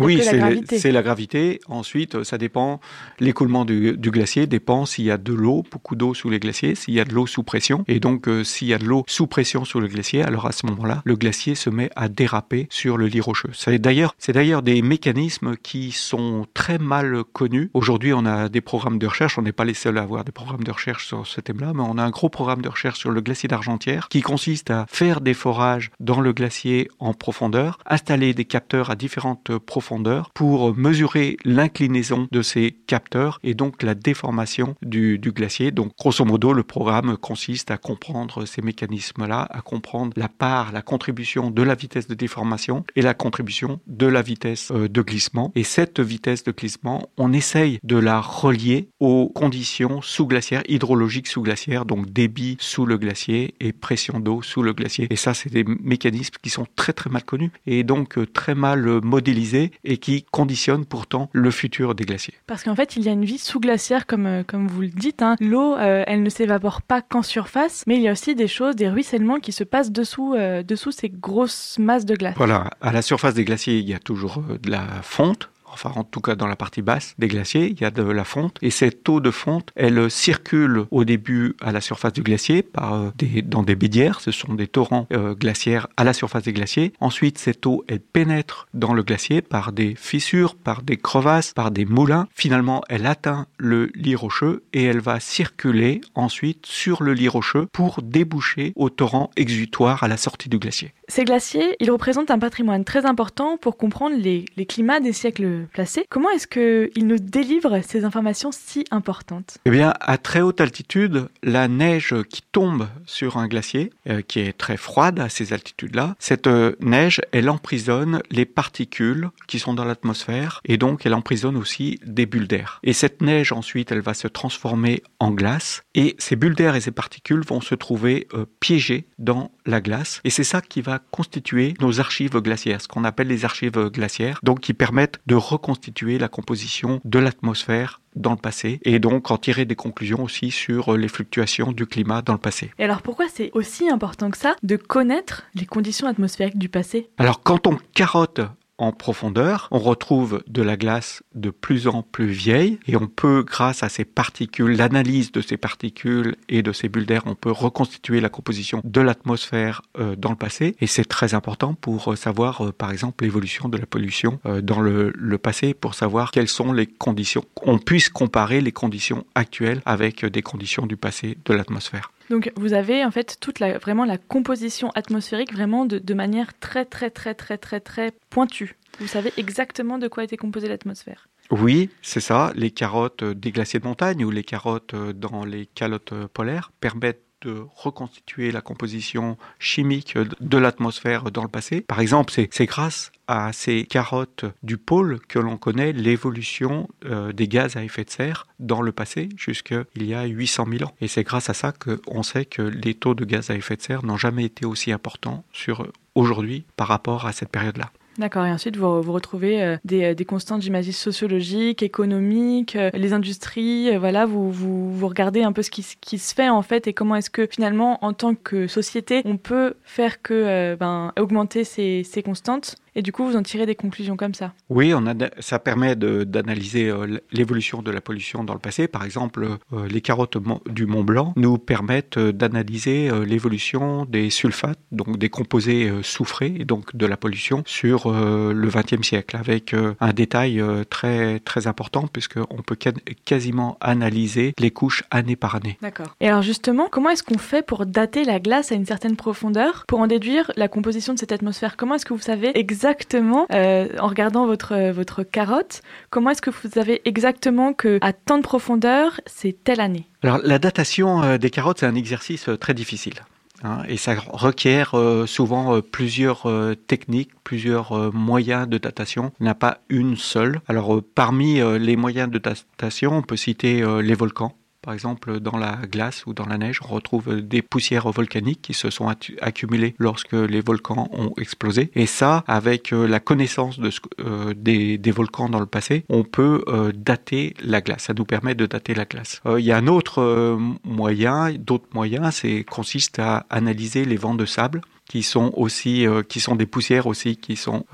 Oui, 0.00 0.22
c'est 0.22 0.92
la 0.92 1.02
gravité. 1.02 1.60
Ensuite, 1.68 2.24
ça 2.24 2.38
dépend. 2.38 2.80
L'écoulement 3.18 3.64
du, 3.64 3.96
glacier 3.98 4.46
dépend 4.46 4.86
s'il 4.86 5.04
y 5.04 5.10
a 5.10 5.18
de 5.18 5.32
l'eau, 5.32 5.64
beaucoup 5.70 5.94
d'eau 5.94 6.14
sous 6.14 6.30
les 6.30 6.40
glaciers, 6.40 6.74
s'il 6.74 6.94
y 6.94 7.00
a 7.00 7.04
de 7.04 7.12
l'eau 7.12 7.26
sous 7.26 7.42
pression. 7.42 7.84
Et 7.86 8.00
donc, 8.00 8.28
euh, 8.28 8.42
s'il 8.42 8.68
y 8.68 8.74
a 8.74 8.78
de 8.78 8.84
l'eau 8.84 9.04
sous 9.06 9.26
pression 9.26 9.64
sur 9.64 9.80
le 9.80 9.88
glacier, 9.88 10.22
alors 10.22 10.46
à 10.46 10.52
ce 10.52 10.66
moment-là, 10.66 11.02
le 11.04 11.16
glacier 11.16 11.54
se 11.54 11.70
met 11.70 11.90
à 11.96 12.08
déraper 12.08 12.66
sur 12.70 12.96
le 12.96 13.06
lit 13.06 13.20
rocheux. 13.20 13.50
C'est 13.52 13.78
d'ailleurs, 13.78 14.14
c'est 14.18 14.32
d'ailleurs 14.32 14.62
des 14.62 14.82
mécanismes 14.82 15.56
qui 15.56 15.92
sont 15.92 16.46
très 16.54 16.78
mal 16.78 17.22
connus. 17.32 17.70
Aujourd'hui, 17.74 18.12
on 18.12 18.24
a 18.24 18.48
des 18.48 18.60
programmes 18.60 18.98
de 18.98 19.06
recherche. 19.06 19.38
On 19.38 19.42
n'est 19.42 19.52
pas 19.52 19.64
les 19.64 19.74
seuls 19.74 19.98
à 19.98 20.02
avoir 20.02 20.24
des 20.24 20.32
programmes 20.32 20.64
de 20.64 20.72
recherche 20.72 21.06
sur 21.06 21.26
ce 21.26 21.40
thème-là, 21.40 21.72
mais 21.74 21.82
on 21.86 21.98
a 21.98 22.02
un 22.02 22.10
gros 22.10 22.28
programme 22.28 22.62
de 22.62 22.68
recherche 22.68 22.98
sur 22.98 23.10
le 23.10 23.20
glacier 23.20 23.48
d'Argentière 23.48 24.08
qui 24.08 24.22
consiste 24.22 24.70
à 24.70 24.86
faire 24.88 25.20
des 25.20 25.34
forages 25.34 25.90
dans 26.00 26.20
le 26.20 26.32
glacier 26.32 26.88
en 26.98 27.14
profondeur, 27.14 27.78
installer 27.86 28.34
des 28.34 28.44
capteurs 28.44 28.90
à 28.90 28.96
différentes 28.96 29.56
profondeurs 29.58 29.89
pour 30.34 30.76
mesurer 30.76 31.36
l'inclinaison 31.44 32.28
de 32.30 32.42
ces 32.42 32.72
capteurs 32.86 33.40
et 33.42 33.54
donc 33.54 33.82
la 33.82 33.94
déformation 33.94 34.76
du, 34.82 35.18
glacier. 35.18 35.70
Donc, 35.70 35.92
grosso 35.98 36.24
modo, 36.24 36.52
le 36.52 36.62
programme 36.62 37.16
consiste 37.16 37.70
à 37.70 37.78
comprendre 37.78 38.46
ces 38.46 38.62
mécanismes-là, 38.62 39.46
à 39.50 39.60
comprendre 39.62 40.12
la 40.16 40.28
part, 40.28 40.72
la 40.72 40.82
contribution 40.82 41.50
de 41.50 41.62
la 41.62 41.74
vitesse 41.74 42.06
de 42.06 42.14
déformation 42.14 42.84
et 42.96 43.02
la 43.02 43.14
contribution 43.14 43.80
de 43.86 44.06
la 44.06 44.22
vitesse 44.22 44.70
euh, 44.72 44.88
de 44.88 45.02
glissement. 45.02 45.52
Et 45.54 45.64
cette 45.64 46.00
vitesse 46.00 46.44
de 46.44 46.52
glissement, 46.52 47.08
on 47.16 47.32
essaye 47.32 47.78
de 47.82 47.96
la 47.96 48.20
relier 48.20 48.88
aux 49.00 49.28
conditions 49.28 50.00
sous-glaciaires, 50.02 50.62
hydrologiques 50.68 51.28
sous-glaciaires, 51.28 51.84
donc 51.84 52.10
débit 52.10 52.56
sous 52.60 52.86
le 52.86 52.98
glacier 52.98 53.54
et 53.60 53.72
pression 53.72 54.20
d'eau 54.20 54.42
sous 54.42 54.62
le 54.62 54.72
glacier. 54.72 55.06
Et 55.10 55.16
ça, 55.16 55.34
c'est 55.34 55.50
des 55.50 55.64
mécanismes 55.64 56.34
qui 56.42 56.50
sont 56.50 56.66
très 56.76 56.92
très 56.92 57.10
mal 57.10 57.24
connus 57.24 57.50
et 57.66 57.82
donc 57.82 58.18
euh, 58.18 58.26
très 58.26 58.54
mal 58.54 59.00
modélisés 59.02 59.72
et 59.84 59.98
qui 59.98 60.24
conditionnent 60.30 60.84
pourtant 60.84 61.30
le 61.32 61.50
futur 61.50 61.94
des 61.94 62.04
glaciers. 62.04 62.34
Parce 62.46 62.64
qu'en 62.64 62.74
fait, 62.74 62.96
il 62.96 63.02
y 63.02 63.08
a 63.08 63.12
une 63.12 63.24
vie 63.24 63.38
sous-glaciaire, 63.38 64.06
comme, 64.06 64.44
comme 64.46 64.66
vous 64.66 64.82
le 64.82 64.88
dites. 64.88 65.22
Hein. 65.22 65.36
L'eau, 65.40 65.76
elle 65.76 66.22
ne 66.22 66.30
s'évapore 66.30 66.82
pas 66.82 67.02
qu'en 67.02 67.22
surface, 67.22 67.84
mais 67.86 67.96
il 67.96 68.02
y 68.02 68.08
a 68.08 68.12
aussi 68.12 68.34
des 68.34 68.48
choses, 68.48 68.76
des 68.76 68.88
ruissellements 68.88 69.38
qui 69.38 69.52
se 69.52 69.64
passent 69.64 69.92
dessous, 69.92 70.36
dessous 70.64 70.90
ces 70.90 71.08
grosses 71.08 71.78
masses 71.78 72.04
de 72.04 72.14
glace. 72.14 72.34
Voilà, 72.36 72.70
à 72.80 72.92
la 72.92 73.02
surface 73.02 73.34
des 73.34 73.44
glaciers, 73.44 73.78
il 73.78 73.88
y 73.88 73.94
a 73.94 73.98
toujours 73.98 74.42
de 74.62 74.70
la 74.70 74.86
fonte, 75.02 75.50
enfin 75.72 75.92
en 75.96 76.04
tout 76.04 76.20
cas 76.20 76.34
dans 76.34 76.46
la 76.46 76.56
partie 76.56 76.82
basse 76.82 77.14
des 77.18 77.28
glaciers, 77.28 77.70
il 77.70 77.80
y 77.80 77.84
a 77.84 77.90
de 77.90 78.02
la 78.02 78.24
fonte. 78.24 78.56
Et 78.62 78.70
cette 78.70 79.08
eau 79.08 79.20
de 79.20 79.30
fonte, 79.30 79.70
elle 79.76 80.10
circule 80.10 80.84
au 80.90 81.04
début 81.04 81.56
à 81.60 81.72
la 81.72 81.80
surface 81.80 82.12
du 82.12 82.22
glacier 82.22 82.62
par 82.62 82.94
euh, 82.94 83.10
des, 83.16 83.42
dans 83.42 83.62
des 83.62 83.74
bédières, 83.74 84.20
ce 84.20 84.30
sont 84.30 84.54
des 84.54 84.66
torrents 84.66 85.06
euh, 85.12 85.34
glaciaires 85.34 85.88
à 85.96 86.04
la 86.04 86.12
surface 86.12 86.44
des 86.44 86.52
glaciers. 86.52 86.92
Ensuite, 87.00 87.38
cette 87.38 87.66
eau, 87.66 87.84
elle 87.88 88.00
pénètre 88.00 88.68
dans 88.74 88.94
le 88.94 89.02
glacier 89.02 89.42
par 89.42 89.72
des 89.72 89.94
fissures, 89.94 90.54
par 90.54 90.82
des 90.82 90.96
crevasses, 90.96 91.52
par 91.52 91.70
des 91.70 91.84
moulins. 91.84 92.28
Finalement, 92.34 92.82
elle 92.88 93.06
atteint 93.06 93.46
le 93.58 93.90
lit 93.94 94.16
rocheux 94.16 94.62
et 94.72 94.84
elle 94.84 95.00
va 95.00 95.20
circuler 95.20 96.00
ensuite 96.14 96.66
sur 96.66 97.02
le 97.02 97.14
lit 97.14 97.28
rocheux 97.28 97.66
pour 97.72 98.02
déboucher 98.02 98.72
au 98.76 98.90
torrent 98.90 99.30
exutoire 99.36 100.02
à 100.02 100.08
la 100.08 100.16
sortie 100.16 100.48
du 100.48 100.58
glacier. 100.58 100.92
Ces 101.08 101.24
glaciers, 101.24 101.76
ils 101.80 101.90
représentent 101.90 102.30
un 102.30 102.38
patrimoine 102.38 102.84
très 102.84 103.04
important 103.04 103.56
pour 103.56 103.76
comprendre 103.76 104.16
les, 104.16 104.44
les 104.56 104.66
climats 104.66 105.00
des 105.00 105.12
siècles 105.12 105.59
Comment 106.08 106.30
est-ce 106.30 106.46
qu'il 106.46 107.06
nous 107.06 107.18
délivre 107.18 107.80
ces 107.82 108.04
informations 108.04 108.50
si 108.52 108.84
importantes? 108.90 109.58
Eh 109.64 109.70
bien, 109.70 109.94
à 110.00 110.18
très 110.18 110.40
haute 110.40 110.60
altitude, 110.60 111.28
la 111.42 111.68
neige 111.68 112.14
qui 112.28 112.42
tombe 112.52 112.88
sur 113.06 113.36
un 113.36 113.48
glacier, 113.48 113.90
euh, 114.08 114.22
qui 114.22 114.40
est 114.40 114.56
très 114.56 114.76
froide 114.76 115.20
à 115.20 115.28
ces 115.28 115.52
altitudes-là, 115.52 116.14
cette 116.18 116.46
euh, 116.46 116.76
neige, 116.80 117.20
elle 117.32 117.50
emprisonne 117.50 118.22
les 118.30 118.44
particules 118.44 119.28
qui 119.46 119.58
sont 119.58 119.74
dans 119.74 119.84
l'atmosphère 119.84 120.60
et 120.64 120.76
donc 120.76 121.06
elle 121.06 121.14
emprisonne 121.14 121.56
aussi 121.56 121.98
des 122.04 122.26
bulles 122.26 122.48
d'air. 122.48 122.80
Et 122.82 122.92
cette 122.92 123.22
neige, 123.22 123.52
ensuite, 123.52 123.92
elle 123.92 124.00
va 124.00 124.14
se 124.14 124.28
transformer 124.28 125.02
en 125.18 125.30
glace 125.30 125.82
et 125.94 126.16
ces 126.18 126.36
bulles 126.36 126.54
d'air 126.54 126.76
et 126.76 126.80
ces 126.80 126.90
particules 126.90 127.42
vont 127.46 127.60
se 127.60 127.74
trouver 127.74 128.28
euh, 128.34 128.46
piégées 128.60 129.06
dans 129.18 129.52
la 129.66 129.80
glace. 129.80 130.20
Et 130.24 130.30
c'est 130.30 130.44
ça 130.44 130.60
qui 130.60 130.80
va 130.80 131.00
constituer 131.10 131.74
nos 131.80 132.00
archives 132.00 132.40
glaciaires, 132.40 132.80
ce 132.80 132.88
qu'on 132.88 133.04
appelle 133.04 133.28
les 133.28 133.44
archives 133.44 133.90
glaciaires, 133.90 134.40
donc 134.42 134.60
qui 134.60 134.74
permettent 134.74 135.20
de 135.26 135.34
reconstituer 135.50 136.18
la 136.18 136.28
composition 136.28 137.00
de 137.04 137.18
l'atmosphère 137.18 138.00
dans 138.16 138.32
le 138.32 138.36
passé 138.36 138.80
et 138.82 138.98
donc 138.98 139.30
en 139.30 139.36
tirer 139.36 139.64
des 139.64 139.76
conclusions 139.76 140.22
aussi 140.22 140.50
sur 140.50 140.96
les 140.96 141.08
fluctuations 141.08 141.72
du 141.72 141.86
climat 141.86 142.22
dans 142.22 142.32
le 142.32 142.38
passé. 142.38 142.72
Et 142.78 142.84
alors 142.84 143.02
pourquoi 143.02 143.26
c'est 143.32 143.50
aussi 143.54 143.88
important 143.88 144.30
que 144.30 144.38
ça 144.38 144.56
de 144.62 144.76
connaître 144.76 145.44
les 145.54 145.66
conditions 145.66 146.06
atmosphériques 146.06 146.58
du 146.58 146.68
passé? 146.68 147.10
Alors 147.18 147.42
quand 147.42 147.66
on 147.66 147.78
carotte 147.94 148.40
en 148.80 148.92
profondeur. 148.92 149.68
On 149.70 149.78
retrouve 149.78 150.42
de 150.48 150.62
la 150.62 150.76
glace 150.76 151.22
de 151.34 151.50
plus 151.50 151.86
en 151.86 152.02
plus 152.02 152.30
vieille 152.30 152.78
et 152.86 152.96
on 152.96 153.06
peut, 153.06 153.44
grâce 153.46 153.82
à 153.82 153.88
ces 153.88 154.04
particules, 154.04 154.76
l'analyse 154.76 155.30
de 155.32 155.42
ces 155.42 155.56
particules 155.56 156.36
et 156.48 156.62
de 156.62 156.72
ces 156.72 156.88
bulles 156.88 157.06
d'air, 157.06 157.22
on 157.26 157.34
peut 157.34 157.50
reconstituer 157.50 158.20
la 158.20 158.30
composition 158.30 158.80
de 158.82 159.00
l'atmosphère 159.00 159.82
euh, 159.98 160.16
dans 160.16 160.30
le 160.30 160.36
passé. 160.36 160.74
Et 160.80 160.86
c'est 160.86 161.04
très 161.04 161.34
important 161.34 161.74
pour 161.74 162.12
euh, 162.12 162.16
savoir, 162.16 162.64
euh, 162.64 162.72
par 162.72 162.90
exemple, 162.90 163.24
l'évolution 163.24 163.68
de 163.68 163.76
la 163.76 163.86
pollution 163.86 164.40
dans 164.62 164.80
le, 164.80 165.12
le, 165.14 165.38
passé, 165.38 165.74
pour 165.74 165.94
savoir 165.94 166.30
quelles 166.30 166.48
sont 166.48 166.72
les 166.72 166.86
conditions. 166.86 167.44
On 167.62 167.78
puisse 167.78 168.08
comparer 168.08 168.60
les 168.60 168.72
conditions 168.72 169.24
actuelles 169.34 169.82
avec 169.84 170.24
des 170.24 170.42
conditions 170.42 170.86
du 170.86 170.96
passé 170.96 171.36
de 171.44 171.54
l'atmosphère. 171.54 172.10
Donc 172.30 172.52
vous 172.56 172.72
avez 172.72 173.04
en 173.04 173.10
fait 173.10 173.36
toute 173.40 173.58
la, 173.58 173.76
vraiment 173.78 174.04
la 174.04 174.16
composition 174.16 174.90
atmosphérique 174.94 175.52
vraiment 175.52 175.84
de, 175.84 175.98
de 175.98 176.14
manière 176.14 176.58
très 176.58 176.84
très 176.84 177.10
très 177.10 177.34
très 177.34 177.58
très 177.58 177.80
très 177.80 178.12
pointue. 178.30 178.76
Vous 179.00 179.08
savez 179.08 179.32
exactement 179.36 179.98
de 179.98 180.08
quoi 180.08 180.24
était 180.24 180.36
composée 180.36 180.68
l'atmosphère. 180.68 181.28
Oui, 181.50 181.90
c'est 182.00 182.20
ça. 182.20 182.52
Les 182.54 182.70
carottes 182.70 183.24
des 183.24 183.50
glaciers 183.50 183.80
de 183.80 183.84
montagne 183.84 184.24
ou 184.24 184.30
les 184.30 184.44
carottes 184.44 184.94
dans 184.94 185.44
les 185.44 185.66
calottes 185.66 186.14
polaires 186.28 186.70
permettent 186.80 187.24
de 187.42 187.64
reconstituer 187.74 188.52
la 188.52 188.60
composition 188.60 189.36
chimique 189.58 190.16
de 190.18 190.58
l'atmosphère 190.58 191.30
dans 191.30 191.42
le 191.42 191.48
passé. 191.48 191.80
Par 191.80 192.00
exemple, 192.00 192.32
c'est 192.32 192.66
grâce 192.66 193.12
à 193.26 193.52
ces 193.52 193.84
carottes 193.84 194.44
du 194.62 194.76
pôle 194.76 195.20
que 195.28 195.38
l'on 195.38 195.56
connaît 195.56 195.92
l'évolution 195.92 196.88
euh, 197.04 197.32
des 197.32 197.48
gaz 197.48 197.76
à 197.76 197.84
effet 197.84 198.04
de 198.04 198.10
serre 198.10 198.46
dans 198.58 198.82
le 198.82 198.92
passé 198.92 199.28
jusqu'il 199.36 200.02
y 200.02 200.14
a 200.14 200.24
800 200.24 200.66
000 200.70 200.84
ans. 200.84 200.94
Et 201.00 201.08
c'est 201.08 201.22
grâce 201.22 201.48
à 201.48 201.54
ça 201.54 201.72
qu'on 201.72 202.22
sait 202.22 202.44
que 202.44 202.62
les 202.62 202.94
taux 202.94 203.14
de 203.14 203.24
gaz 203.24 203.50
à 203.50 203.54
effet 203.54 203.76
de 203.76 203.82
serre 203.82 204.04
n'ont 204.04 204.16
jamais 204.16 204.44
été 204.44 204.66
aussi 204.66 204.92
importants 204.92 205.44
sur 205.52 205.86
aujourd'hui 206.14 206.64
par 206.76 206.88
rapport 206.88 207.26
à 207.26 207.32
cette 207.32 207.50
période-là. 207.50 207.90
D'accord, 208.18 208.44
et 208.44 208.50
ensuite 208.50 208.76
vous, 208.76 209.00
vous 209.00 209.12
retrouvez 209.12 209.62
euh, 209.62 209.76
des, 209.84 210.04
euh, 210.04 210.14
des, 210.14 210.24
constantes, 210.24 210.62
j'imagine, 210.62 210.92
sociologiques, 210.92 211.82
économiques, 211.82 212.76
euh, 212.76 212.90
les 212.92 213.12
industries, 213.12 213.96
voilà, 213.96 214.26
vous, 214.26 214.50
vous, 214.50 214.92
vous, 214.92 215.08
regardez 215.08 215.42
un 215.42 215.52
peu 215.52 215.62
ce 215.62 215.70
qui, 215.70 215.86
qui, 216.00 216.18
se 216.18 216.34
fait 216.34 216.48
en 216.48 216.62
fait 216.62 216.86
et 216.86 216.92
comment 216.92 217.16
est-ce 217.16 217.30
que 217.30 217.46
finalement, 217.46 218.04
en 218.04 218.12
tant 218.12 218.34
que 218.34 218.66
société, 218.66 219.22
on 219.24 219.36
peut 219.36 219.74
faire 219.84 220.22
que, 220.22 220.74
ben, 220.74 221.12
augmenter 221.18 221.64
ces, 221.64 222.02
ces 222.04 222.22
constantes? 222.22 222.76
Et 222.94 223.02
du 223.02 223.12
coup, 223.12 223.24
vous 223.24 223.36
en 223.36 223.42
tirez 223.42 223.66
des 223.66 223.74
conclusions 223.74 224.16
comme 224.16 224.34
ça 224.34 224.52
Oui, 224.68 224.92
on 224.94 225.06
a, 225.06 225.14
ça 225.38 225.58
permet 225.58 225.94
d'analyser 225.96 226.88
euh, 226.88 227.18
l'évolution 227.30 227.82
de 227.82 227.90
la 227.90 228.00
pollution 228.00 228.44
dans 228.44 228.54
le 228.54 228.58
passé. 228.58 228.88
Par 228.88 229.04
exemple, 229.04 229.46
euh, 229.72 229.88
les 229.88 230.00
carottes 230.00 230.36
du 230.68 230.86
Mont 230.86 231.04
Blanc 231.04 231.32
nous 231.36 231.58
permettent 231.58 232.16
euh, 232.16 232.32
d'analyser 232.32 233.10
l'évolution 233.24 234.04
des 234.04 234.30
sulfates, 234.30 234.78
donc 234.92 235.18
des 235.18 235.28
composés 235.28 235.90
soufrés, 236.02 236.54
et 236.58 236.64
donc 236.64 236.96
de 236.96 237.06
la 237.06 237.16
pollution 237.16 237.62
sur 237.66 238.10
le 238.10 238.68
XXe 238.68 239.06
siècle, 239.06 239.36
avec 239.36 239.74
un 239.74 240.12
détail 240.12 240.62
très 240.88 241.40
très 241.40 241.66
important 241.66 242.06
puisqu'on 242.06 242.62
peut 242.64 242.76
quasiment 243.24 243.76
analyser 243.80 244.54
les 244.58 244.70
couches 244.70 245.04
année 245.10 245.36
par 245.36 245.54
année. 245.54 245.78
D'accord. 245.82 246.16
Et 246.20 246.28
alors 246.28 246.42
justement, 246.42 246.88
comment 246.90 247.10
est-ce 247.10 247.22
qu'on 247.22 247.38
fait 247.38 247.64
pour 247.64 247.86
dater 247.86 248.24
la 248.24 248.40
glace 248.40 248.72
à 248.72 248.74
une 248.74 248.86
certaine 248.86 249.16
profondeur? 249.16 249.84
Pour 249.86 250.00
en 250.00 250.06
déduire 250.06 250.50
la 250.56 250.68
composition 250.68 251.14
de 251.14 251.18
cette 251.18 251.32
atmosphère 251.32 251.76
Comment 251.76 251.96
est-ce 251.96 252.06
que 252.06 252.14
vous 252.14 252.20
savez 252.20 252.56
exactement 252.58 252.79
exactement, 252.80 253.46
euh, 253.52 253.88
en 253.98 254.06
regardant 254.06 254.46
votre, 254.46 254.90
votre 254.90 255.22
carotte, 255.22 255.82
comment 256.08 256.30
est-ce 256.30 256.40
que 256.40 256.48
vous 256.48 256.70
savez 256.72 257.02
exactement 257.04 257.74
que 257.74 257.98
à 258.00 258.14
tant 258.14 258.38
de 258.38 258.42
profondeur, 258.42 259.20
c'est 259.26 259.54
telle 259.64 259.80
année? 259.80 260.06
Alors 260.22 260.38
la 260.42 260.58
datation 260.58 261.22
euh, 261.22 261.36
des 261.36 261.50
carottes, 261.50 261.80
c'est 261.80 261.86
un 261.86 261.94
exercice 261.94 262.48
euh, 262.48 262.56
très 262.56 262.72
difficile. 262.72 263.16
Hein, 263.62 263.82
et 263.86 263.98
ça 263.98 264.14
requiert 264.28 264.94
souvent 265.26 265.82
plusieurs 265.82 266.50
techniques, 266.86 267.32
plusieurs 267.44 268.10
moyens 268.14 268.66
de 268.66 268.78
datation. 268.78 269.32
Il 269.38 269.42
n'y 269.42 269.50
a 269.50 269.54
pas 269.54 269.80
une 269.90 270.16
seule. 270.16 270.62
Alors 270.66 271.02
parmi 271.14 271.60
les 271.78 271.96
moyens 271.96 272.30
de 272.30 272.38
datation, 272.38 273.18
on 273.18 273.22
peut 273.22 273.36
citer 273.36 273.84
les 274.00 274.14
volcans. 274.14 274.54
Par 274.82 274.94
exemple, 274.94 275.40
dans 275.40 275.58
la 275.58 275.76
glace 275.76 276.24
ou 276.26 276.32
dans 276.32 276.46
la 276.46 276.56
neige, 276.56 276.80
on 276.82 276.88
retrouve 276.88 277.42
des 277.42 277.60
poussières 277.60 278.10
volcaniques 278.10 278.62
qui 278.62 278.72
se 278.72 278.88
sont 278.88 279.08
accumulées 279.42 279.94
lorsque 279.98 280.32
les 280.32 280.62
volcans 280.62 281.08
ont 281.12 281.34
explosé. 281.36 281.90
Et 281.94 282.06
ça, 282.06 282.44
avec 282.46 282.94
euh, 282.94 283.06
la 283.06 283.20
connaissance 283.20 283.78
euh, 284.20 284.54
des, 284.56 284.98
volcans 285.10 285.50
dans 285.50 285.60
le 285.60 285.66
passé, 285.66 286.06
on 286.08 286.24
peut 286.24 286.64
euh, 286.68 286.92
dater 286.94 287.54
la 287.62 287.82
glace. 287.82 288.04
Ça 288.04 288.14
nous 288.14 288.24
permet 288.24 288.54
de 288.54 288.64
dater 288.64 288.94
la 288.94 289.04
glace. 289.04 289.42
Il 289.58 289.64
y 289.64 289.72
a 289.72 289.76
un 289.76 289.86
autre 289.86 290.58
moyen, 290.82 291.52
d'autres 291.52 291.88
moyens, 291.92 292.36
c'est 292.36 292.64
consiste 292.64 293.18
à 293.18 293.46
analyser 293.50 294.06
les 294.06 294.16
vents 294.16 294.34
de 294.34 294.46
sable 294.46 294.80
qui 295.10 295.24
sont 295.24 295.52
aussi, 295.56 296.06
qui 296.28 296.38
sont 296.38 296.54
des 296.54 296.66
poussières 296.66 297.08
aussi, 297.08 297.36
qui 297.36 297.56
sont 297.56 297.84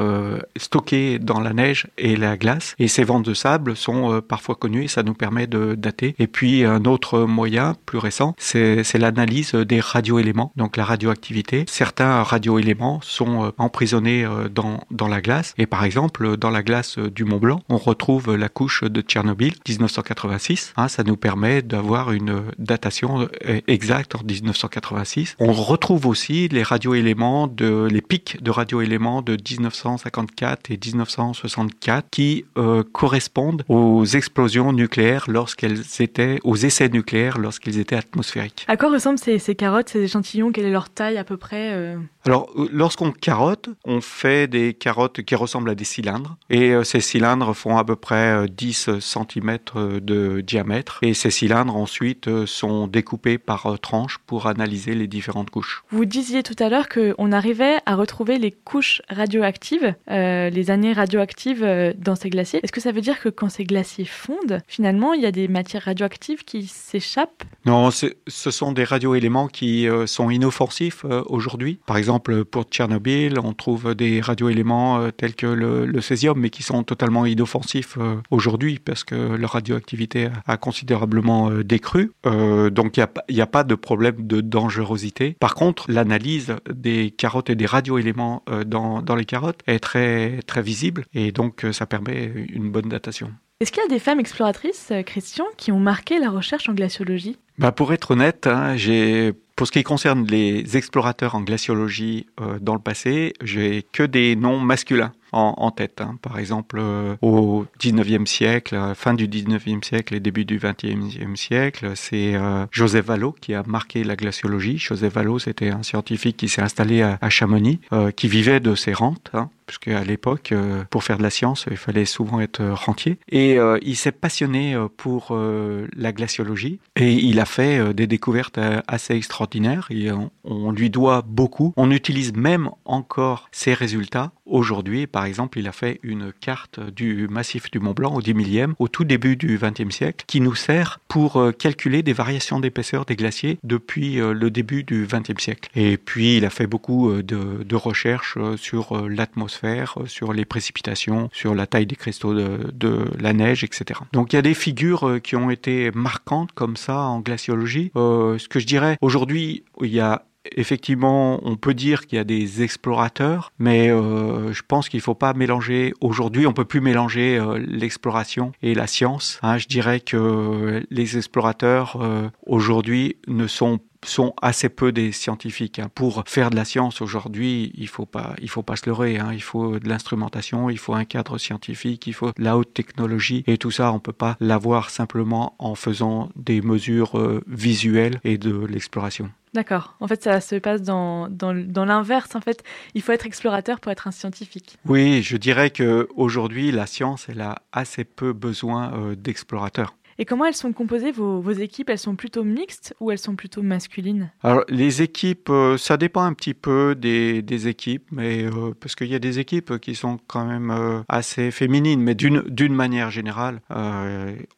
stockées 0.58 1.18
dans 1.18 1.40
la 1.40 1.54
neige 1.54 1.86
et 1.96 2.14
la 2.14 2.36
glace. 2.36 2.74
Et 2.78 2.88
ces 2.88 3.04
ventes 3.04 3.24
de 3.24 3.32
sable 3.32 3.74
sont 3.74 4.20
parfois 4.20 4.54
connues 4.54 4.84
et 4.84 4.88
ça 4.88 5.02
nous 5.02 5.14
permet 5.14 5.46
de 5.46 5.74
dater. 5.74 6.14
Et 6.18 6.26
puis 6.26 6.62
un 6.64 6.84
autre 6.84 7.20
moyen 7.20 7.74
plus 7.86 7.96
récent, 7.96 8.34
c'est 8.36 8.98
l'analyse 8.98 9.54
des 9.54 9.80
radioéléments, 9.80 10.52
donc 10.56 10.76
la 10.76 10.84
radioactivité. 10.84 11.64
Certains 11.68 12.22
radioéléments 12.22 13.00
sont 13.02 13.50
emprisonnés 13.56 14.28
dans, 14.54 14.80
dans 14.90 15.08
la 15.08 15.22
glace. 15.22 15.54
Et 15.56 15.64
par 15.64 15.84
exemple, 15.84 16.36
dans 16.36 16.50
la 16.50 16.62
glace 16.62 16.98
du 16.98 17.24
Mont 17.24 17.38
Blanc, 17.38 17.62
on 17.70 17.78
retrouve 17.78 18.36
la 18.36 18.50
couche 18.50 18.84
de 18.84 19.00
Tchernobyl 19.00 19.54
1986. 19.66 20.74
Hein, 20.76 20.88
ça 20.88 21.02
nous 21.02 21.16
permet 21.16 21.62
d'avoir 21.62 22.12
une 22.12 22.42
datation 22.58 23.26
exacte 23.68 24.16
en 24.16 24.22
1986. 24.22 25.36
On 25.38 25.54
retrouve 25.54 26.04
aussi 26.04 26.48
les 26.48 26.62
radioéléments 26.62 27.05
de 27.14 27.86
les 27.90 28.00
pics 28.00 28.42
de 28.42 28.50
radioéléments 28.50 29.22
de 29.22 29.32
1954 29.32 30.70
et 30.70 30.78
1964 30.84 32.08
qui 32.10 32.44
euh, 32.58 32.82
correspondent 32.92 33.64
aux 33.68 34.04
explosions 34.04 34.72
nucléaires 34.72 35.26
lorsqu'elles 35.28 35.82
étaient 36.00 36.38
aux 36.42 36.56
essais 36.56 36.88
nucléaires 36.88 37.38
lorsqu'ils 37.38 37.78
étaient 37.78 37.96
atmosphériques. 37.96 38.64
À 38.68 38.76
quoi 38.76 38.90
ressemblent 38.90 39.18
ces, 39.18 39.38
carottes, 39.54 39.90
ces 39.90 40.02
échantillons? 40.02 40.50
Quelle 40.50 40.66
est 40.66 40.70
leur 40.70 40.90
taille 40.90 41.18
à 41.18 41.24
peu 41.24 41.36
près 41.36 41.72
euh? 41.74 41.96
Alors, 42.26 42.50
euh, 42.56 42.68
lorsqu'on 42.72 43.12
carotte, 43.12 43.70
on 43.84 44.00
fait 44.00 44.48
des 44.48 44.74
carottes 44.74 45.22
qui 45.22 45.34
ressemblent 45.34 45.70
à 45.70 45.74
des 45.74 45.84
cylindres 45.84 46.36
et 46.50 46.74
ces 46.84 47.00
cylindres 47.00 47.54
font 47.54 47.78
à 47.78 47.84
peu 47.84 47.96
près 47.96 48.46
10 48.48 48.90
cm 49.00 49.58
de 50.00 50.40
diamètre 50.40 50.98
et 51.02 51.14
ces 51.14 51.30
cylindres 51.30 51.76
ensuite 51.76 52.28
euh, 52.28 52.46
sont 52.46 52.86
découpés 52.86 53.38
par 53.38 53.66
euh, 53.66 53.76
tranches 53.76 54.18
pour 54.26 54.46
analyser 54.46 54.94
les 54.94 55.06
différentes 55.06 55.50
couches. 55.50 55.82
Vous 55.90 56.04
disiez 56.04 56.42
tout 56.42 56.56
à 56.58 56.68
l'heure 56.68 56.88
qu'on 56.88 57.32
arrivait 57.32 57.76
à 57.86 57.94
retrouver 57.94 58.38
les 58.38 58.50
couches 58.50 59.02
radioactives, 59.08 59.94
euh, 60.10 60.50
les 60.50 60.70
années 60.70 60.92
radioactives 60.92 61.94
dans 61.98 62.16
ces 62.16 62.30
glaciers. 62.30 62.60
Est-ce 62.62 62.72
que 62.72 62.80
ça 62.80 62.92
veut 62.92 63.00
dire 63.00 63.20
que 63.20 63.28
quand 63.28 63.48
ces 63.48 63.64
glaciers 63.64 64.04
fondent, 64.04 64.60
finalement, 64.66 65.12
il 65.12 65.22
y 65.22 65.26
a 65.26 65.32
des 65.32 65.48
matières 65.48 65.82
radioactives 65.82 66.44
qui 66.44 66.66
s'échappent? 66.66 67.44
Non, 67.64 67.90
ce 67.90 68.10
sont 68.26 68.72
des 68.72 68.84
radioéléments 68.84 69.48
qui 69.48 69.88
sont 70.06 70.30
inoffensifs 70.30 71.04
aujourd'hui. 71.26 71.80
Par 71.86 71.96
exemple, 71.96 72.15
pour 72.20 72.64
Tchernobyl, 72.64 73.38
on 73.38 73.52
trouve 73.52 73.94
des 73.94 74.20
radioéléments 74.20 75.10
tels 75.16 75.34
que 75.34 75.46
le, 75.46 75.86
le 75.86 76.00
césium, 76.00 76.38
mais 76.38 76.50
qui 76.50 76.62
sont 76.62 76.82
totalement 76.82 77.26
inoffensifs 77.26 77.98
aujourd'hui 78.30 78.78
parce 78.78 79.04
que 79.04 79.14
leur 79.14 79.52
radioactivité 79.52 80.28
a 80.46 80.56
considérablement 80.56 81.50
euh, 81.50 81.64
décru. 81.64 82.12
Euh, 82.26 82.70
donc 82.70 82.96
il 82.96 83.06
n'y 83.30 83.40
a, 83.40 83.44
a, 83.44 83.46
pas 83.46 83.64
de 83.64 83.74
problème 83.74 84.26
de 84.26 84.40
dangerosité. 84.40 85.36
Par 85.38 85.54
contre, 85.54 85.90
l'analyse 85.90 86.56
des 86.72 87.10
carottes 87.10 87.50
et 87.50 87.54
des 87.54 87.66
radioéléments 87.66 88.42
euh, 88.48 88.64
dans, 88.64 89.02
dans 89.02 89.14
les 89.14 89.24
carottes 89.24 89.60
est 89.66 89.78
très, 89.78 90.40
très 90.46 90.62
visible 90.62 91.04
et 91.14 91.32
donc 91.32 91.64
ça 91.72 91.86
permet 91.86 92.32
une 92.52 92.70
bonne 92.70 92.88
datation. 92.88 93.32
Est-ce 93.60 93.72
qu'il 93.72 93.82
y 93.82 93.86
a 93.86 93.88
des 93.88 93.98
femmes 93.98 94.20
exploratrices, 94.20 94.92
Christian, 95.06 95.46
qui 95.56 95.72
ont 95.72 95.80
marqué 95.80 96.18
la 96.18 96.28
recherche 96.28 96.68
en 96.68 96.74
glaciologie? 96.74 97.38
Bah 97.58 97.72
Pour 97.72 97.94
être 97.94 98.10
honnête, 98.10 98.46
hein, 98.46 98.76
j'ai 98.76 99.32
pour 99.56 99.66
ce 99.66 99.72
qui 99.72 99.82
concerne 99.82 100.26
les 100.26 100.76
explorateurs 100.76 101.34
en 101.34 101.40
glaciologie 101.40 102.26
dans 102.60 102.74
le 102.74 102.80
passé, 102.80 103.32
j'ai 103.42 103.84
que 103.90 104.02
des 104.02 104.36
noms 104.36 104.60
masculins 104.60 105.12
en, 105.32 105.70
tête. 105.70 106.00
Hein. 106.00 106.18
Par 106.22 106.38
exemple, 106.38 106.78
euh, 106.80 107.16
au 107.22 107.66
19e 107.80 108.26
siècle, 108.26 108.78
fin 108.94 109.14
du 109.14 109.28
19e 109.28 109.84
siècle 109.84 110.14
et 110.14 110.20
début 110.20 110.44
du 110.44 110.58
20e 110.58 111.36
siècle, 111.36 111.92
c'est 111.94 112.34
euh, 112.34 112.66
Joseph 112.70 113.06
Vallot 113.06 113.34
qui 113.40 113.54
a 113.54 113.62
marqué 113.66 114.04
la 114.04 114.16
glaciologie. 114.16 114.78
Joseph 114.78 115.14
Vallot, 115.14 115.38
c'était 115.38 115.70
un 115.70 115.82
scientifique 115.82 116.36
qui 116.36 116.48
s'est 116.48 116.62
installé 116.62 117.02
à, 117.02 117.30
Chamonix, 117.30 117.80
euh, 117.92 118.10
qui 118.10 118.28
vivait 118.28 118.60
de 118.60 118.74
ses 118.74 118.92
rentes. 118.92 119.30
Hein 119.34 119.50
puisque 119.66 119.88
à 119.88 120.04
l'époque, 120.04 120.54
pour 120.90 121.02
faire 121.02 121.18
de 121.18 121.24
la 121.24 121.30
science, 121.30 121.66
il 121.68 121.76
fallait 121.76 122.04
souvent 122.04 122.40
être 122.40 122.62
rentier. 122.64 123.18
Et 123.28 123.58
il 123.82 123.96
s'est 123.96 124.12
passionné 124.12 124.76
pour 124.96 125.36
la 125.36 126.12
glaciologie 126.12 126.78
et 126.94 127.12
il 127.12 127.40
a 127.40 127.44
fait 127.44 127.92
des 127.92 128.06
découvertes 128.06 128.60
assez 128.86 129.14
extraordinaires. 129.14 129.88
Et 129.90 130.08
on, 130.44 130.70
lui 130.70 130.88
doit 130.88 131.22
beaucoup. 131.26 131.72
On 131.76 131.90
utilise 131.90 132.32
même 132.32 132.70
encore 132.84 133.48
ses 133.50 133.74
résultats 133.74 134.30
aujourd'hui. 134.46 135.08
Par 135.16 135.24
exemple, 135.24 135.58
il 135.58 135.66
a 135.66 135.72
fait 135.72 135.98
une 136.02 136.30
carte 136.30 136.78
du 136.78 137.26
massif 137.28 137.70
du 137.70 137.78
Mont 137.78 137.94
Blanc 137.94 138.14
au 138.14 138.20
10 138.20 138.34
millième, 138.34 138.74
au 138.78 138.86
tout 138.86 139.04
début 139.04 139.36
du 139.36 139.58
XXe 139.58 139.88
siècle, 139.88 140.26
qui 140.26 140.42
nous 140.42 140.54
sert 140.54 141.00
pour 141.08 141.38
euh, 141.38 141.52
calculer 141.52 142.02
des 142.02 142.12
variations 142.12 142.60
d'épaisseur 142.60 143.06
des 143.06 143.16
glaciers 143.16 143.58
depuis 143.64 144.20
euh, 144.20 144.34
le 144.34 144.50
début 144.50 144.84
du 144.84 145.08
XXe 145.10 145.42
siècle. 145.42 145.70
Et 145.74 145.96
puis, 145.96 146.36
il 146.36 146.44
a 146.44 146.50
fait 146.50 146.66
beaucoup 146.66 147.08
euh, 147.08 147.22
de, 147.22 147.74
recherches 147.76 148.36
sur 148.56 149.08
l'atmosphère, 149.08 149.96
sur 150.04 150.34
les 150.34 150.44
précipitations, 150.44 151.30
sur 151.32 151.54
la 151.54 151.66
taille 151.66 151.86
des 151.86 151.96
cristaux 151.96 152.34
de, 152.34 153.04
la 153.18 153.32
neige, 153.32 153.64
etc. 153.64 154.00
Donc, 154.12 154.34
il 154.34 154.36
y 154.36 154.38
a 154.38 154.42
des 154.42 154.52
figures 154.52 155.18
qui 155.22 155.34
ont 155.34 155.48
été 155.48 155.90
marquantes 155.94 156.52
comme 156.52 156.76
ça 156.76 156.98
en 156.98 157.20
glaciologie. 157.20 157.90
Ce 157.94 158.48
que 158.48 158.60
je 158.60 158.66
dirais, 158.66 158.98
aujourd'hui, 159.00 159.64
il 159.80 159.94
y 159.94 160.00
a 160.00 160.25
effectivement, 160.52 161.40
on 161.42 161.56
peut 161.56 161.74
dire 161.74 162.06
qu'il 162.06 162.16
y 162.16 162.20
a 162.20 162.24
des 162.24 162.62
explorateurs, 162.62 163.52
mais 163.58 163.90
euh, 163.90 164.52
je 164.52 164.62
pense 164.66 164.88
qu'il 164.88 164.98
ne 164.98 165.02
faut 165.02 165.14
pas 165.14 165.34
mélanger. 165.34 165.92
Aujourd'hui, 166.00 166.46
on 166.46 166.52
peut 166.52 166.64
plus 166.64 166.80
mélanger 166.80 167.38
euh, 167.38 167.58
l'exploration 167.58 168.52
et 168.62 168.74
la 168.74 168.86
science. 168.86 169.38
Hein. 169.42 169.58
je 169.58 169.66
dirais 169.66 170.00
que 170.00 170.84
les 170.90 171.16
explorateurs 171.16 171.98
euh, 172.00 172.28
aujourd'hui 172.46 173.16
ne 173.26 173.46
sont 173.46 173.80
sont 174.08 174.34
assez 174.42 174.68
peu 174.68 174.92
des 174.92 175.12
scientifiques. 175.12 175.78
Hein. 175.78 175.88
Pour 175.94 176.24
faire 176.26 176.50
de 176.50 176.56
la 176.56 176.64
science 176.64 177.00
aujourd'hui, 177.00 177.72
il 177.76 177.88
faut 177.88 178.06
pas, 178.06 178.34
il 178.40 178.48
faut 178.48 178.62
pas 178.62 178.76
se 178.76 178.86
leurrer. 178.86 179.18
Hein. 179.18 179.30
Il 179.32 179.42
faut 179.42 179.78
de 179.78 179.88
l'instrumentation, 179.88 180.70
il 180.70 180.78
faut 180.78 180.94
un 180.94 181.04
cadre 181.04 181.38
scientifique, 181.38 182.06
il 182.06 182.12
faut 182.12 182.32
de 182.36 182.42
la 182.42 182.56
haute 182.56 182.72
technologie 182.74 183.44
et 183.46 183.58
tout 183.58 183.70
ça, 183.70 183.92
on 183.92 183.98
peut 183.98 184.12
pas 184.12 184.36
l'avoir 184.40 184.90
simplement 184.90 185.54
en 185.58 185.74
faisant 185.74 186.30
des 186.36 186.60
mesures 186.60 187.42
visuelles 187.46 188.20
et 188.24 188.38
de 188.38 188.66
l'exploration. 188.66 189.30
D'accord. 189.56 189.94
En 190.00 190.06
fait, 190.06 190.22
ça 190.22 190.42
se 190.42 190.56
passe 190.56 190.82
dans, 190.82 191.28
dans, 191.28 191.54
dans 191.54 191.86
l'inverse. 191.86 192.34
En 192.34 192.42
fait, 192.42 192.62
il 192.94 193.00
faut 193.00 193.12
être 193.12 193.24
explorateur 193.24 193.80
pour 193.80 193.90
être 193.90 194.06
un 194.06 194.10
scientifique. 194.10 194.76
Oui, 194.84 195.22
je 195.22 195.38
dirais 195.38 195.70
que 195.70 196.08
aujourd'hui, 196.14 196.70
la 196.72 196.86
science, 196.86 197.26
elle 197.30 197.40
a 197.40 197.62
assez 197.72 198.04
peu 198.04 198.34
besoin 198.34 198.92
euh, 198.92 199.14
d'explorateurs. 199.14 199.94
Et 200.18 200.24
comment 200.24 200.46
elles 200.46 200.54
sont 200.54 200.72
composées, 200.72 201.12
vos, 201.12 201.40
vos, 201.40 201.52
équipes? 201.52 201.90
Elles 201.90 201.98
sont 201.98 202.16
plutôt 202.16 202.42
mixtes 202.42 202.94
ou 203.00 203.10
elles 203.10 203.18
sont 203.18 203.36
plutôt 203.36 203.62
masculines? 203.62 204.30
Alors, 204.42 204.64
les 204.68 205.02
équipes, 205.02 205.50
euh, 205.50 205.76
ça 205.76 205.96
dépend 205.96 206.22
un 206.22 206.32
petit 206.32 206.54
peu 206.54 206.94
des, 206.94 207.42
des 207.42 207.68
équipes, 207.68 208.04
mais 208.10 208.44
euh, 208.44 208.72
parce 208.80 208.94
qu'il 208.94 209.08
y 209.08 209.14
a 209.14 209.18
des 209.18 209.38
équipes 209.38 209.78
qui 209.78 209.94
sont 209.94 210.18
quand 210.26 210.46
même 210.46 210.70
euh, 210.70 211.00
assez 211.08 211.50
féminines, 211.50 212.00
mais 212.00 212.14
d'une 212.14 212.74
manière 212.74 213.10
générale, 213.10 213.60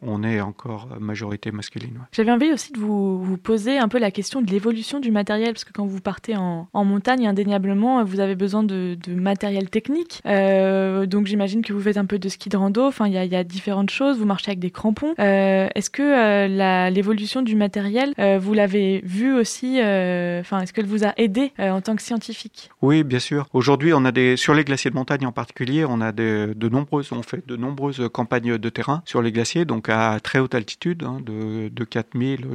on 0.03 0.23
est 0.23 0.41
encore 0.41 0.89
majorité 1.01 1.51
masculine. 1.51 2.01
J'avais 2.13 2.31
envie 2.31 2.53
aussi 2.53 2.73
de 2.73 2.79
vous, 2.79 3.23
vous, 3.23 3.37
poser 3.37 3.79
un 3.79 3.89
peu 3.89 3.99
la 3.99 4.11
question 4.11 4.43
de 4.43 4.51
l'évolution 4.51 5.01
du 5.01 5.11
matériel, 5.11 5.53
parce 5.53 5.65
que 5.65 5.73
quand 5.73 5.87
vous 5.87 6.01
partez 6.01 6.37
en, 6.37 6.69
en 6.73 6.85
montagne, 6.85 7.27
indéniablement, 7.27 8.05
vous 8.05 8.21
avez 8.21 8.35
besoin 8.35 8.63
de, 8.63 8.97
de 9.03 9.15
matériel 9.15 9.71
technique. 9.71 10.23
donc, 10.25 11.27
j'imagine 11.27 11.63
que 11.63 11.73
vous 11.73 11.81
faites 11.81 11.97
un 11.97 12.07
peu 12.07 12.19
de 12.19 12.29
ski 12.29 12.49
de 12.49 12.57
rando. 12.57 12.87
Enfin, 12.87 13.07
il 13.07 13.15
y 13.15 13.19
a, 13.19 13.25
y 13.25 13.37
a, 13.37 13.45
différentes 13.45 13.91
choses. 13.91 14.19
Vous 14.19 14.27
marchez 14.27 14.51
avec 14.51 14.61
des 14.61 14.71
crampons. 14.71 15.15
Euh, 15.19 15.48
est-ce 15.75 15.91
que 15.91 16.03
euh, 16.03 16.91
l'évolution 16.91 17.43
du 17.43 17.55
matériel, 17.55 18.15
euh, 18.19 18.39
vous 18.39 18.55
l'avez 18.55 19.01
vu 19.05 19.35
aussi 19.35 19.79
Enfin, 19.79 20.61
est-ce 20.61 20.73
qu'elle 20.73 20.87
vous 20.87 21.05
a 21.05 21.13
aidé 21.17 21.53
en 21.59 21.81
tant 21.81 21.97
que 21.97 22.03
scientifique? 22.03 22.71
Oui, 22.83 23.05
bien 23.05 23.19
sûr. 23.19 23.47
Aujourd'hui, 23.53 23.93
on 23.93 24.05
a 24.05 24.13
des 24.13 24.37
sur 24.37 24.55
les 24.55 24.65
glaciers 24.65 24.91
de 24.91 24.97
montagne 24.97 25.27
en 25.27 25.33
particulier, 25.33 25.85
on 25.85 26.01
a 26.01 26.13
de 26.13 26.69
nombreuses, 26.69 27.13
on 27.13 27.23
fait 27.23 27.47
de 27.47 27.57
nombreuses 27.57 28.09
campagnes 28.13 28.59
de 28.59 28.69
terrain 28.69 29.03
sur 29.05 29.23
les 29.23 29.33
glaciers, 29.33 29.65
donc 29.65 29.89
à 29.89 30.19
très 30.21 30.39
haute 30.39 30.55
altitude, 30.55 31.05
hein, 31.05 31.19
de, 31.25 31.69
de 31.69 31.85
4000 31.85 32.49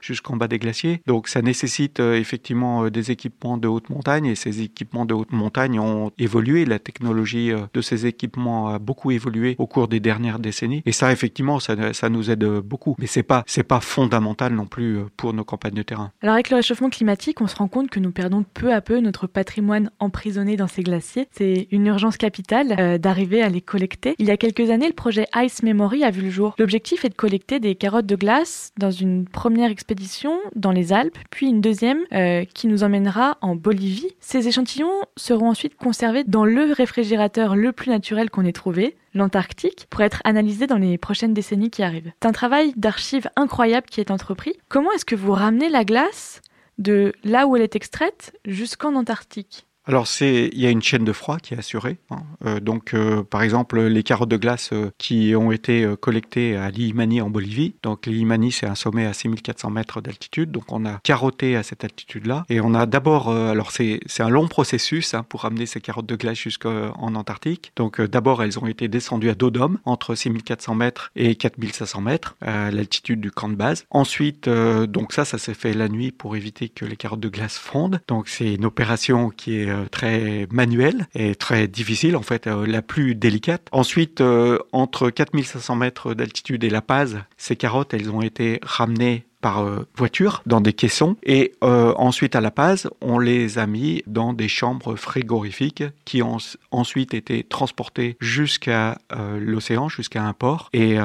jusqu'en 0.00 0.36
bas 0.36 0.48
des 0.48 0.58
glaciers. 0.58 1.00
Donc, 1.06 1.28
ça 1.28 1.42
nécessite 1.42 2.00
effectivement 2.00 2.88
des 2.88 3.10
équipements 3.10 3.56
de 3.56 3.68
haute 3.68 3.90
montagne 3.90 4.26
et 4.26 4.34
ces 4.34 4.62
équipements 4.62 5.06
de 5.06 5.14
haute 5.14 5.32
montagne 5.32 5.78
ont 5.78 6.10
évolué. 6.18 6.64
La 6.64 6.78
technologie 6.78 7.52
de 7.72 7.80
ces 7.80 8.06
équipements 8.06 8.68
a 8.68 8.78
beaucoup 8.78 9.10
évolué 9.10 9.56
au 9.58 9.66
cours 9.66 9.88
des 9.88 10.00
dernières 10.00 10.38
décennies. 10.38 10.82
Et 10.86 10.92
ça, 10.92 11.12
effectivement, 11.12 11.60
ça, 11.60 11.92
ça 11.92 12.08
nous 12.08 12.23
aide 12.30 12.44
beaucoup. 12.44 12.96
Mais 12.98 13.06
c'est 13.06 13.22
pas, 13.22 13.44
c'est 13.46 13.62
pas 13.62 13.80
fondamental 13.80 14.54
non 14.54 14.66
plus 14.66 14.98
euh, 14.98 15.04
pour 15.16 15.32
nos 15.32 15.44
campagnes 15.44 15.74
de 15.74 15.82
terrain. 15.82 16.12
Alors 16.22 16.34
avec 16.34 16.50
le 16.50 16.56
réchauffement 16.56 16.90
climatique, 16.90 17.40
on 17.40 17.46
se 17.46 17.56
rend 17.56 17.68
compte 17.68 17.90
que 17.90 18.00
nous 18.00 18.10
perdons 18.10 18.44
peu 18.54 18.72
à 18.72 18.80
peu 18.80 19.00
notre 19.00 19.26
patrimoine 19.26 19.90
emprisonné 19.98 20.56
dans 20.56 20.66
ces 20.66 20.82
glaciers. 20.82 21.28
C'est 21.32 21.68
une 21.70 21.86
urgence 21.86 22.16
capitale 22.16 22.76
euh, 22.78 22.98
d'arriver 22.98 23.42
à 23.42 23.48
les 23.48 23.60
collecter. 23.60 24.14
Il 24.18 24.26
y 24.26 24.30
a 24.30 24.36
quelques 24.36 24.70
années, 24.70 24.88
le 24.88 24.94
projet 24.94 25.26
Ice 25.36 25.62
Memory 25.62 26.04
a 26.04 26.10
vu 26.10 26.22
le 26.22 26.30
jour. 26.30 26.54
L'objectif 26.58 27.04
est 27.04 27.10
de 27.10 27.14
collecter 27.14 27.60
des 27.60 27.74
carottes 27.74 28.06
de 28.06 28.16
glace 28.16 28.72
dans 28.78 28.90
une 28.90 29.26
première 29.26 29.70
expédition 29.70 30.38
dans 30.54 30.72
les 30.72 30.92
Alpes, 30.92 31.18
puis 31.30 31.46
une 31.46 31.60
deuxième 31.60 32.00
euh, 32.12 32.44
qui 32.54 32.66
nous 32.66 32.84
emmènera 32.84 33.38
en 33.40 33.56
Bolivie. 33.56 34.10
Ces 34.20 34.48
échantillons 34.48 35.02
seront 35.16 35.48
ensuite 35.48 35.76
conservés 35.76 36.24
dans 36.24 36.44
le 36.44 36.72
réfrigérateur 36.72 37.56
le 37.56 37.72
plus 37.72 37.90
naturel 37.90 38.30
qu'on 38.30 38.44
ait 38.44 38.52
trouvé, 38.52 38.96
l'Antarctique, 39.14 39.86
pour 39.90 40.02
être 40.02 40.20
analysés 40.24 40.66
dans 40.66 40.78
les 40.78 40.98
prochaines 40.98 41.34
décennies 41.34 41.70
qui 41.70 41.82
arrivent. 41.82 42.12
C'est 42.22 42.28
un 42.28 42.32
travail 42.32 42.72
d'archives 42.76 43.28
incroyable 43.36 43.86
qui 43.86 44.00
est 44.00 44.10
entrepris. 44.10 44.54
Comment 44.68 44.92
est-ce 44.92 45.04
que 45.04 45.16
vous 45.16 45.32
ramenez 45.32 45.68
la 45.68 45.84
glace 45.84 46.42
de 46.78 47.12
là 47.22 47.46
où 47.46 47.56
elle 47.56 47.62
est 47.62 47.76
extraite 47.76 48.36
jusqu'en 48.44 48.94
Antarctique? 48.94 49.66
Alors 49.86 50.06
c'est, 50.06 50.50
il 50.52 50.60
y 50.60 50.66
a 50.66 50.70
une 50.70 50.82
chaîne 50.82 51.04
de 51.04 51.12
froid 51.12 51.38
qui 51.38 51.54
est 51.54 51.58
assurée. 51.58 51.98
Hein. 52.10 52.22
Euh, 52.46 52.60
donc 52.60 52.94
euh, 52.94 53.22
par 53.22 53.42
exemple 53.42 53.80
les 53.80 54.02
carottes 54.02 54.30
de 54.30 54.36
glace 54.36 54.70
euh, 54.72 54.90
qui 54.98 55.34
ont 55.36 55.52
été 55.52 55.86
collectées 56.00 56.56
à 56.56 56.70
l'Imani 56.70 57.20
en 57.20 57.28
Bolivie. 57.28 57.74
Donc 57.82 58.06
l'Imani 58.06 58.50
c'est 58.50 58.66
un 58.66 58.74
sommet 58.74 59.04
à 59.04 59.12
6400 59.12 59.70
mètres 59.70 60.00
d'altitude. 60.00 60.50
Donc 60.50 60.64
on 60.70 60.86
a 60.86 61.00
carotté 61.02 61.56
à 61.56 61.62
cette 61.62 61.84
altitude-là 61.84 62.44
et 62.48 62.60
on 62.60 62.74
a 62.74 62.86
d'abord, 62.86 63.30
alors 63.30 63.70
c'est 63.72 64.00
un 64.20 64.28
long 64.28 64.48
processus 64.48 65.14
hein, 65.14 65.24
pour 65.28 65.44
amener 65.44 65.66
ces 65.66 65.80
carottes 65.80 66.06
de 66.06 66.16
glace 66.16 66.38
jusqu'en 66.38 67.14
Antarctique. 67.14 67.72
Donc 67.76 68.00
d'abord 68.00 68.42
elles 68.42 68.58
ont 68.58 68.66
été 68.66 68.88
descendues 68.88 69.30
à 69.30 69.34
dos 69.34 69.50
d'homme 69.50 69.78
entre 69.84 70.14
6400 70.14 70.74
mètres 70.74 71.10
et 71.16 71.34
4500 71.36 72.00
mètres 72.00 72.36
à 72.40 72.70
l'altitude 72.70 73.20
du 73.20 73.30
camp 73.30 73.48
de 73.48 73.54
base. 73.54 73.84
Ensuite 73.90 74.48
donc 74.48 75.12
ça 75.12 75.24
ça 75.24 75.38
s'est 75.38 75.54
fait 75.54 75.74
la 75.74 75.88
nuit 75.88 76.10
pour 76.10 76.36
éviter 76.36 76.68
que 76.68 76.84
les 76.84 76.96
carottes 76.96 77.20
de 77.20 77.28
glace 77.28 77.58
fondent. 77.58 78.00
Donc 78.08 78.28
c'est 78.28 78.54
une 78.54 78.64
opération 78.64 79.30
qui 79.30 79.56
est 79.58 79.73
très 79.90 80.46
manuelle 80.50 81.06
et 81.14 81.34
très 81.34 81.68
difficile, 81.68 82.16
en 82.16 82.22
fait, 82.22 82.46
euh, 82.46 82.66
la 82.66 82.82
plus 82.82 83.14
délicate. 83.14 83.68
Ensuite, 83.72 84.20
euh, 84.20 84.58
entre 84.72 85.10
4500 85.10 85.76
mètres 85.76 86.14
d'altitude 86.14 86.64
et 86.64 86.70
La 86.70 86.82
Paz, 86.82 87.18
ces 87.36 87.56
carottes, 87.56 87.94
elles 87.94 88.10
ont 88.10 88.22
été 88.22 88.60
ramenées 88.62 89.24
par 89.40 89.62
voiture 89.94 90.42
dans 90.46 90.62
des 90.62 90.72
caissons 90.72 91.18
et 91.22 91.52
ensuite 91.60 92.34
à 92.34 92.40
La 92.40 92.50
Paz 92.50 92.88
on 93.02 93.18
les 93.18 93.58
a 93.58 93.66
mis 93.66 94.02
dans 94.06 94.32
des 94.32 94.48
chambres 94.48 94.96
frigorifiques 94.96 95.84
qui 96.06 96.22
ont 96.22 96.38
ensuite 96.70 97.12
été 97.12 97.44
transportées 97.44 98.16
jusqu'à 98.20 98.96
l'océan 99.38 99.90
jusqu'à 99.90 100.22
un 100.24 100.32
port 100.32 100.70
et 100.72 100.96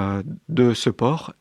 de 0.48 0.74
ce 0.74 0.90
port 0.90 1.34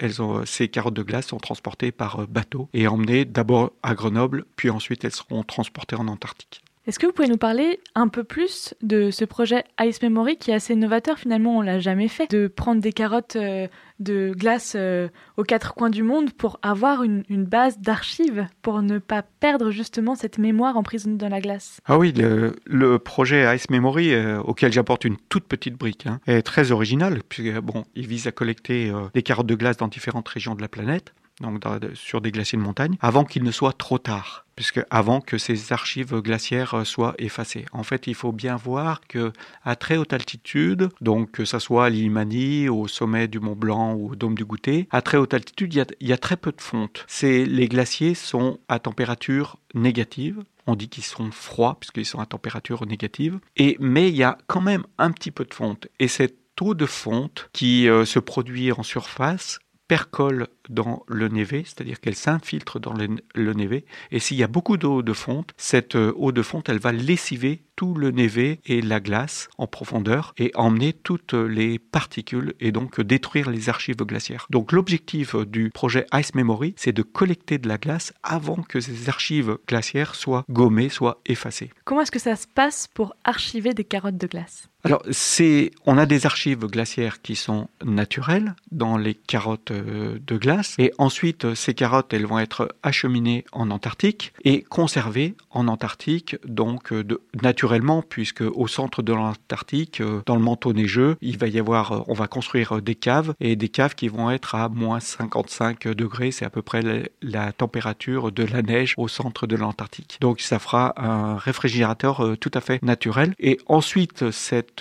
ces 0.44 0.66
carottes 0.66 0.94
de 0.94 1.04
glace 1.04 1.28
sont 1.28 1.38
transportées 1.38 1.92
par 1.92 2.26
bateau 2.26 2.68
et 2.74 2.88
emmenées 2.88 3.24
d'abord 3.24 3.70
à 3.84 3.94
Grenoble 3.94 4.44
puis 4.56 4.68
ensuite 4.68 5.04
elles 5.04 5.12
seront 5.12 5.44
transportées 5.44 5.94
en 5.94 6.08
Antarctique. 6.08 6.64
Est-ce 6.88 6.98
que 6.98 7.04
vous 7.04 7.12
pouvez 7.12 7.28
nous 7.28 7.36
parler 7.36 7.80
un 7.94 8.08
peu 8.08 8.24
plus 8.24 8.72
de 8.80 9.10
ce 9.10 9.26
projet 9.26 9.62
Ice 9.78 10.00
Memory 10.00 10.38
qui 10.38 10.52
est 10.52 10.54
assez 10.54 10.74
novateur 10.74 11.18
Finalement, 11.18 11.58
on 11.58 11.60
l'a 11.60 11.80
jamais 11.80 12.08
fait 12.08 12.30
de 12.30 12.48
prendre 12.48 12.80
des 12.80 12.94
carottes 12.94 13.36
euh, 13.36 13.68
de 14.00 14.32
glace 14.34 14.72
euh, 14.74 15.08
aux 15.36 15.42
quatre 15.42 15.74
coins 15.74 15.90
du 15.90 16.02
monde 16.02 16.32
pour 16.32 16.58
avoir 16.62 17.02
une, 17.02 17.24
base 17.28 17.78
d'archives 17.78 18.46
pour 18.62 18.80
ne 18.80 18.98
pas 18.98 19.20
perdre 19.20 19.70
justement 19.70 20.14
cette 20.14 20.38
mémoire 20.38 20.78
emprisonnée 20.78 21.18
dans 21.18 21.28
la 21.28 21.42
glace? 21.42 21.82
Ah 21.84 21.98
oui, 21.98 22.14
le, 22.16 22.96
projet 22.96 23.54
Ice 23.54 23.68
Memory 23.68 24.14
euh, 24.14 24.40
auquel 24.40 24.72
j'apporte 24.72 25.04
une 25.04 25.18
toute 25.28 25.44
petite 25.44 25.74
brique 25.74 26.06
hein, 26.06 26.20
est 26.26 26.40
très 26.40 26.72
original 26.72 27.20
puisque 27.28 27.60
bon, 27.60 27.84
vise 27.96 28.26
à 28.26 28.32
collecter 28.32 28.90
des 29.12 29.22
carottes 29.22 29.46
de 29.46 29.56
glace 29.56 29.76
dans 29.76 29.88
différentes 29.88 30.28
régions 30.28 30.54
de 30.54 30.62
la 30.62 30.68
planète 30.68 31.12
donc 31.40 31.62
sur 31.94 32.20
des 32.20 32.32
glaciers 32.32 32.58
de 32.58 32.62
montagne, 32.62 32.96
avant 33.00 33.24
qu'il 33.24 33.42
ne 33.42 33.50
soit 33.50 33.72
trop 33.72 33.98
tard, 33.98 34.46
puisque 34.56 34.80
avant 34.90 35.20
que 35.20 35.38
ces 35.38 35.72
archives 35.72 36.20
glaciaires 36.20 36.74
euh, 36.74 36.84
soient 36.84 37.14
effacées. 37.18 37.64
En 37.72 37.82
fait, 37.82 38.06
il 38.06 38.14
faut 38.14 38.32
bien 38.32 38.56
voir 38.56 39.00
que 39.06 39.32
à 39.64 39.76
très 39.76 39.96
haute 39.96 40.12
altitude, 40.12 40.88
donc 41.00 41.30
que 41.30 41.44
ça 41.44 41.60
soit 41.60 41.86
à 41.86 41.90
l'Illimani, 41.90 42.68
au 42.68 42.88
sommet 42.88 43.28
du 43.28 43.40
Mont 43.40 43.56
Blanc 43.56 43.94
ou 43.94 44.12
au 44.12 44.16
Dôme 44.16 44.34
du 44.34 44.44
Goûter, 44.44 44.88
à 44.90 45.02
très 45.02 45.18
haute 45.18 45.34
altitude, 45.34 45.74
il 45.74 45.78
y 45.78 45.80
a, 45.80 45.86
il 46.00 46.08
y 46.08 46.12
a 46.12 46.18
très 46.18 46.36
peu 46.36 46.52
de 46.52 46.60
fonte. 46.60 47.06
Les 47.22 47.68
glaciers 47.68 48.14
sont 48.14 48.58
à 48.68 48.78
température 48.78 49.58
négative, 49.74 50.42
on 50.66 50.74
dit 50.74 50.88
qu'ils 50.88 51.04
sont 51.04 51.30
froids 51.30 51.76
puisqu'ils 51.80 52.04
sont 52.04 52.20
à 52.20 52.26
température 52.26 52.84
négative. 52.86 53.38
Et, 53.56 53.76
mais 53.80 54.08
il 54.08 54.16
y 54.16 54.22
a 54.22 54.38
quand 54.46 54.60
même 54.60 54.84
un 54.98 55.12
petit 55.12 55.30
peu 55.30 55.44
de 55.44 55.54
fonte. 55.54 55.88
Et 55.98 56.08
cette 56.08 56.36
taux 56.58 56.74
de 56.74 56.86
fonte 56.86 57.50
qui 57.52 57.88
euh, 57.88 58.04
se 58.04 58.18
produit 58.18 58.72
en 58.72 58.82
surface 58.82 59.60
percole 59.86 60.48
dans 60.68 61.04
le 61.06 61.28
névé, 61.28 61.62
c'est-à-dire 61.64 62.00
qu'elle 62.00 62.14
s'infiltre 62.14 62.80
dans 62.80 62.94
le, 62.94 63.52
névé. 63.52 63.84
Et 64.10 64.18
s'il 64.18 64.36
y 64.36 64.42
a 64.42 64.48
beaucoup 64.48 64.76
d'eau 64.76 65.02
de 65.02 65.12
fonte, 65.12 65.52
cette 65.56 65.96
euh, 65.96 66.12
eau 66.16 66.32
de 66.32 66.42
fonte, 66.42 66.68
elle 66.68 66.78
va 66.78 66.92
lessiver 66.92 67.62
tout 67.76 67.94
le 67.94 68.10
névé 68.10 68.60
et 68.66 68.82
la 68.82 68.98
glace 68.98 69.48
en 69.56 69.68
profondeur 69.68 70.34
et 70.36 70.50
emmener 70.56 70.92
toutes 70.92 71.34
les 71.34 71.78
particules 71.78 72.54
et 72.58 72.72
donc 72.72 73.00
détruire 73.00 73.50
les 73.50 73.68
archives 73.68 73.98
glaciaires. 73.98 74.48
Donc 74.50 74.72
l'objectif 74.72 75.36
du 75.36 75.70
projet 75.70 76.04
Ice 76.12 76.34
Memory, 76.34 76.74
c'est 76.76 76.92
de 76.92 77.02
collecter 77.02 77.56
de 77.58 77.68
la 77.68 77.78
glace 77.78 78.12
avant 78.24 78.56
que 78.56 78.80
ces 78.80 79.08
archives 79.08 79.58
glaciaires 79.68 80.16
soient 80.16 80.44
gommées, 80.50 80.88
soient 80.88 81.20
effacées. 81.24 81.70
Comment 81.84 82.00
est-ce 82.00 82.10
que 82.10 82.18
ça 82.18 82.34
se 82.34 82.48
passe 82.48 82.88
pour 82.88 83.14
archiver 83.22 83.74
des 83.74 83.84
carottes 83.84 84.18
de 84.18 84.26
glace? 84.26 84.68
Alors, 84.84 85.02
c'est, 85.10 85.72
on 85.86 85.98
a 85.98 86.06
des 86.06 86.24
archives 86.24 86.66
glaciaires 86.66 87.20
qui 87.20 87.34
sont 87.34 87.68
naturelles 87.84 88.54
dans 88.70 88.96
les 88.96 89.14
carottes 89.14 89.72
euh, 89.72 90.18
de 90.24 90.36
glace. 90.36 90.57
Et 90.78 90.92
ensuite, 90.98 91.54
ces 91.54 91.74
carottes, 91.74 92.12
elles 92.12 92.26
vont 92.26 92.38
être 92.38 92.74
acheminées 92.82 93.44
en 93.52 93.70
Antarctique 93.70 94.32
et 94.44 94.62
conservées 94.62 95.34
en 95.50 95.68
Antarctique, 95.68 96.36
donc 96.44 96.92
euh, 96.92 97.04
naturellement, 97.42 98.02
puisque 98.02 98.42
au 98.42 98.66
centre 98.66 99.02
de 99.02 99.12
l'Antarctique, 99.12 100.00
euh, 100.00 100.22
dans 100.26 100.36
le 100.36 100.42
manteau 100.42 100.72
neigeux, 100.72 101.16
il 101.20 101.38
va 101.38 101.48
y 101.48 101.58
avoir, 101.58 102.08
on 102.08 102.14
va 102.14 102.26
construire 102.26 102.80
des 102.82 102.94
caves 102.94 103.34
et 103.40 103.56
des 103.56 103.68
caves 103.68 103.94
qui 103.94 104.08
vont 104.08 104.30
être 104.30 104.54
à 104.54 104.68
moins 104.68 105.00
55 105.00 105.88
degrés. 105.88 106.30
C'est 106.30 106.44
à 106.44 106.50
peu 106.50 106.62
près 106.62 106.82
la, 107.22 107.52
température 107.52 108.30
de 108.30 108.44
la 108.44 108.62
neige 108.62 108.94
au 108.96 109.08
centre 109.08 109.46
de 109.46 109.56
l'Antarctique. 109.56 110.18
Donc, 110.20 110.40
ça 110.40 110.58
fera 110.58 110.94
un 110.96 111.36
réfrigérateur 111.36 112.36
tout 112.40 112.50
à 112.54 112.60
fait 112.60 112.82
naturel. 112.82 113.34
Et 113.38 113.58
ensuite, 113.66 114.24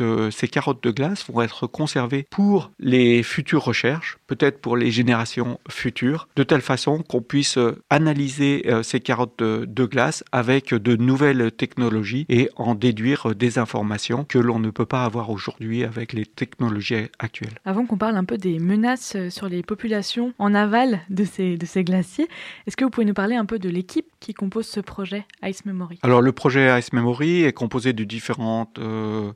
euh, 0.01 0.31
ces 0.31 0.47
carottes 0.47 0.83
de 0.83 0.91
glace 0.91 1.25
vont 1.29 1.41
être 1.41 1.67
conservées 1.67 2.27
pour 2.29 2.71
les 2.79 3.23
futures 3.23 3.63
recherches, 3.63 4.17
peut-être 4.27 4.61
pour 4.61 4.77
les 4.77 4.91
générations 4.91 5.59
futures, 5.69 6.27
de 6.35 6.43
telle 6.43 6.61
façon 6.61 7.03
qu'on 7.03 7.21
puisse 7.21 7.57
euh, 7.57 7.81
analyser 7.89 8.63
euh, 8.67 8.83
ces 8.83 8.99
carottes 8.99 9.39
de, 9.39 9.85
glace 9.85 10.23
avec 10.31 10.73
de 10.73 10.95
nouvelles 10.95 11.51
technologies 11.51 12.25
et 12.29 12.49
en 12.55 12.75
déduire 12.75 13.35
des 13.35 13.57
informations 13.57 14.25
que 14.25 14.37
l'on 14.37 14.59
ne 14.59 14.69
peut 14.69 14.85
pas 14.85 15.03
avoir 15.03 15.29
aujourd'hui 15.29 15.83
avec 15.83 16.13
les 16.13 16.25
technologies 16.25 17.07
actuelles. 17.19 17.59
Avant 17.65 17.85
qu'on 17.85 17.97
parle 17.97 18.17
un 18.17 18.25
peu 18.25 18.37
des 18.37 18.59
menaces 18.59 19.15
sur 19.29 19.47
les 19.47 19.63
populations 19.63 20.33
en 20.39 20.53
aval 20.53 20.99
de 21.09 21.23
ces, 21.23 21.57
de 21.57 21.65
ces 21.65 21.83
glaciers, 21.83 22.27
est-ce 22.65 22.75
que 22.75 22.83
vous 22.83 22.89
pouvez 22.89 23.05
nous 23.05 23.13
parler 23.13 23.35
un 23.35 23.45
peu 23.45 23.59
de 23.59 23.69
l'équipe 23.69 24.07
qui 24.19 24.33
compose 24.33 24.67
ce 24.67 24.79
projet 24.79 25.25
Ice 25.43 25.65
Memory? 25.65 25.99
Alors 26.03 26.21
le 26.21 26.31
projet 26.31 26.77
Ice 26.79 26.91
Memory 26.91 27.43
est 27.43 27.53
composé 27.53 27.93
de 27.93 28.03
différentes 28.03 28.79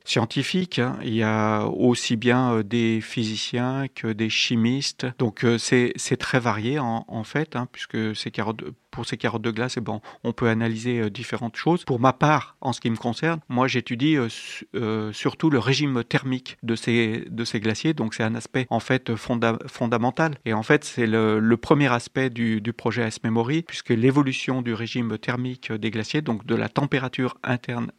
scientifiques 0.04 0.82
Hein. 0.82 0.98
Il 1.04 1.13
y 1.13 1.24
a 1.24 1.65
aussi 1.65 2.15
bien 2.15 2.54
euh, 2.54 2.63
des 2.63 3.02
physiciens 3.02 3.86
que 3.94 4.08
des 4.08 4.30
chimistes. 4.30 5.08
Donc 5.20 5.44
euh, 5.44 5.58
c'est 5.58 6.17
très 6.22 6.40
varié 6.40 6.80
en, 6.80 7.24
fait, 7.24 7.56
hein, 7.56 7.68
puisque 7.72 8.16
ces 8.16 8.32
carottes 8.32 8.64
pour 8.91 9.06
ces 9.06 9.17
carottes 9.17 9.41
de 9.41 9.51
glace, 9.51 9.77
eh 9.77 9.82
ben, 9.82 10.01
on 10.23 10.34
peut 10.34 10.49
analyser 10.49 10.99
euh, 10.99 11.10
différentes 11.10 11.56
choses. 11.56 11.86
Pour 11.86 11.99
ma 11.99 12.13
part, 12.13 12.58
en 12.62 12.73
ce 12.73 12.82
qui 12.82 12.89
me 12.89 12.97
concerne, 12.97 13.39
moi 13.49 13.67
j'étudie 13.67 14.17
euh, 14.17 14.27
euh, 14.75 15.12
surtout 15.13 15.49
le 15.49 15.60
régime 15.60 16.04
thermique 16.04 16.58
de 16.62 16.75
ces, 16.75 17.25
de 17.30 17.45
ces 17.45 17.60
glaciers. 17.60 17.93
Donc 17.93 18.13
c'est 18.13 18.23
un 18.23 18.36
aspect 18.36 18.67
en 18.69 18.80
fait 18.80 19.15
fondamental. 19.15 20.36
Et 20.45 20.54
en 20.54 20.63
fait 20.63 20.84
c'est 20.84 21.08
le, 21.08 21.56
premier 21.56 21.91
aspect 21.91 22.30
du, 22.30 22.62
projet 22.75 23.04
S 23.04 23.23
Memory, 23.23 23.63
puisque 23.63 23.89
l'évolution 23.89 24.62
du 24.62 24.73
régime 24.73 25.17
thermique 25.17 25.71
des 25.71 25.91
glaciers, 25.91 26.21
donc 26.21 26.45
de 26.45 26.56
la 26.56 26.69
température 26.69 27.38
interne 27.43 27.91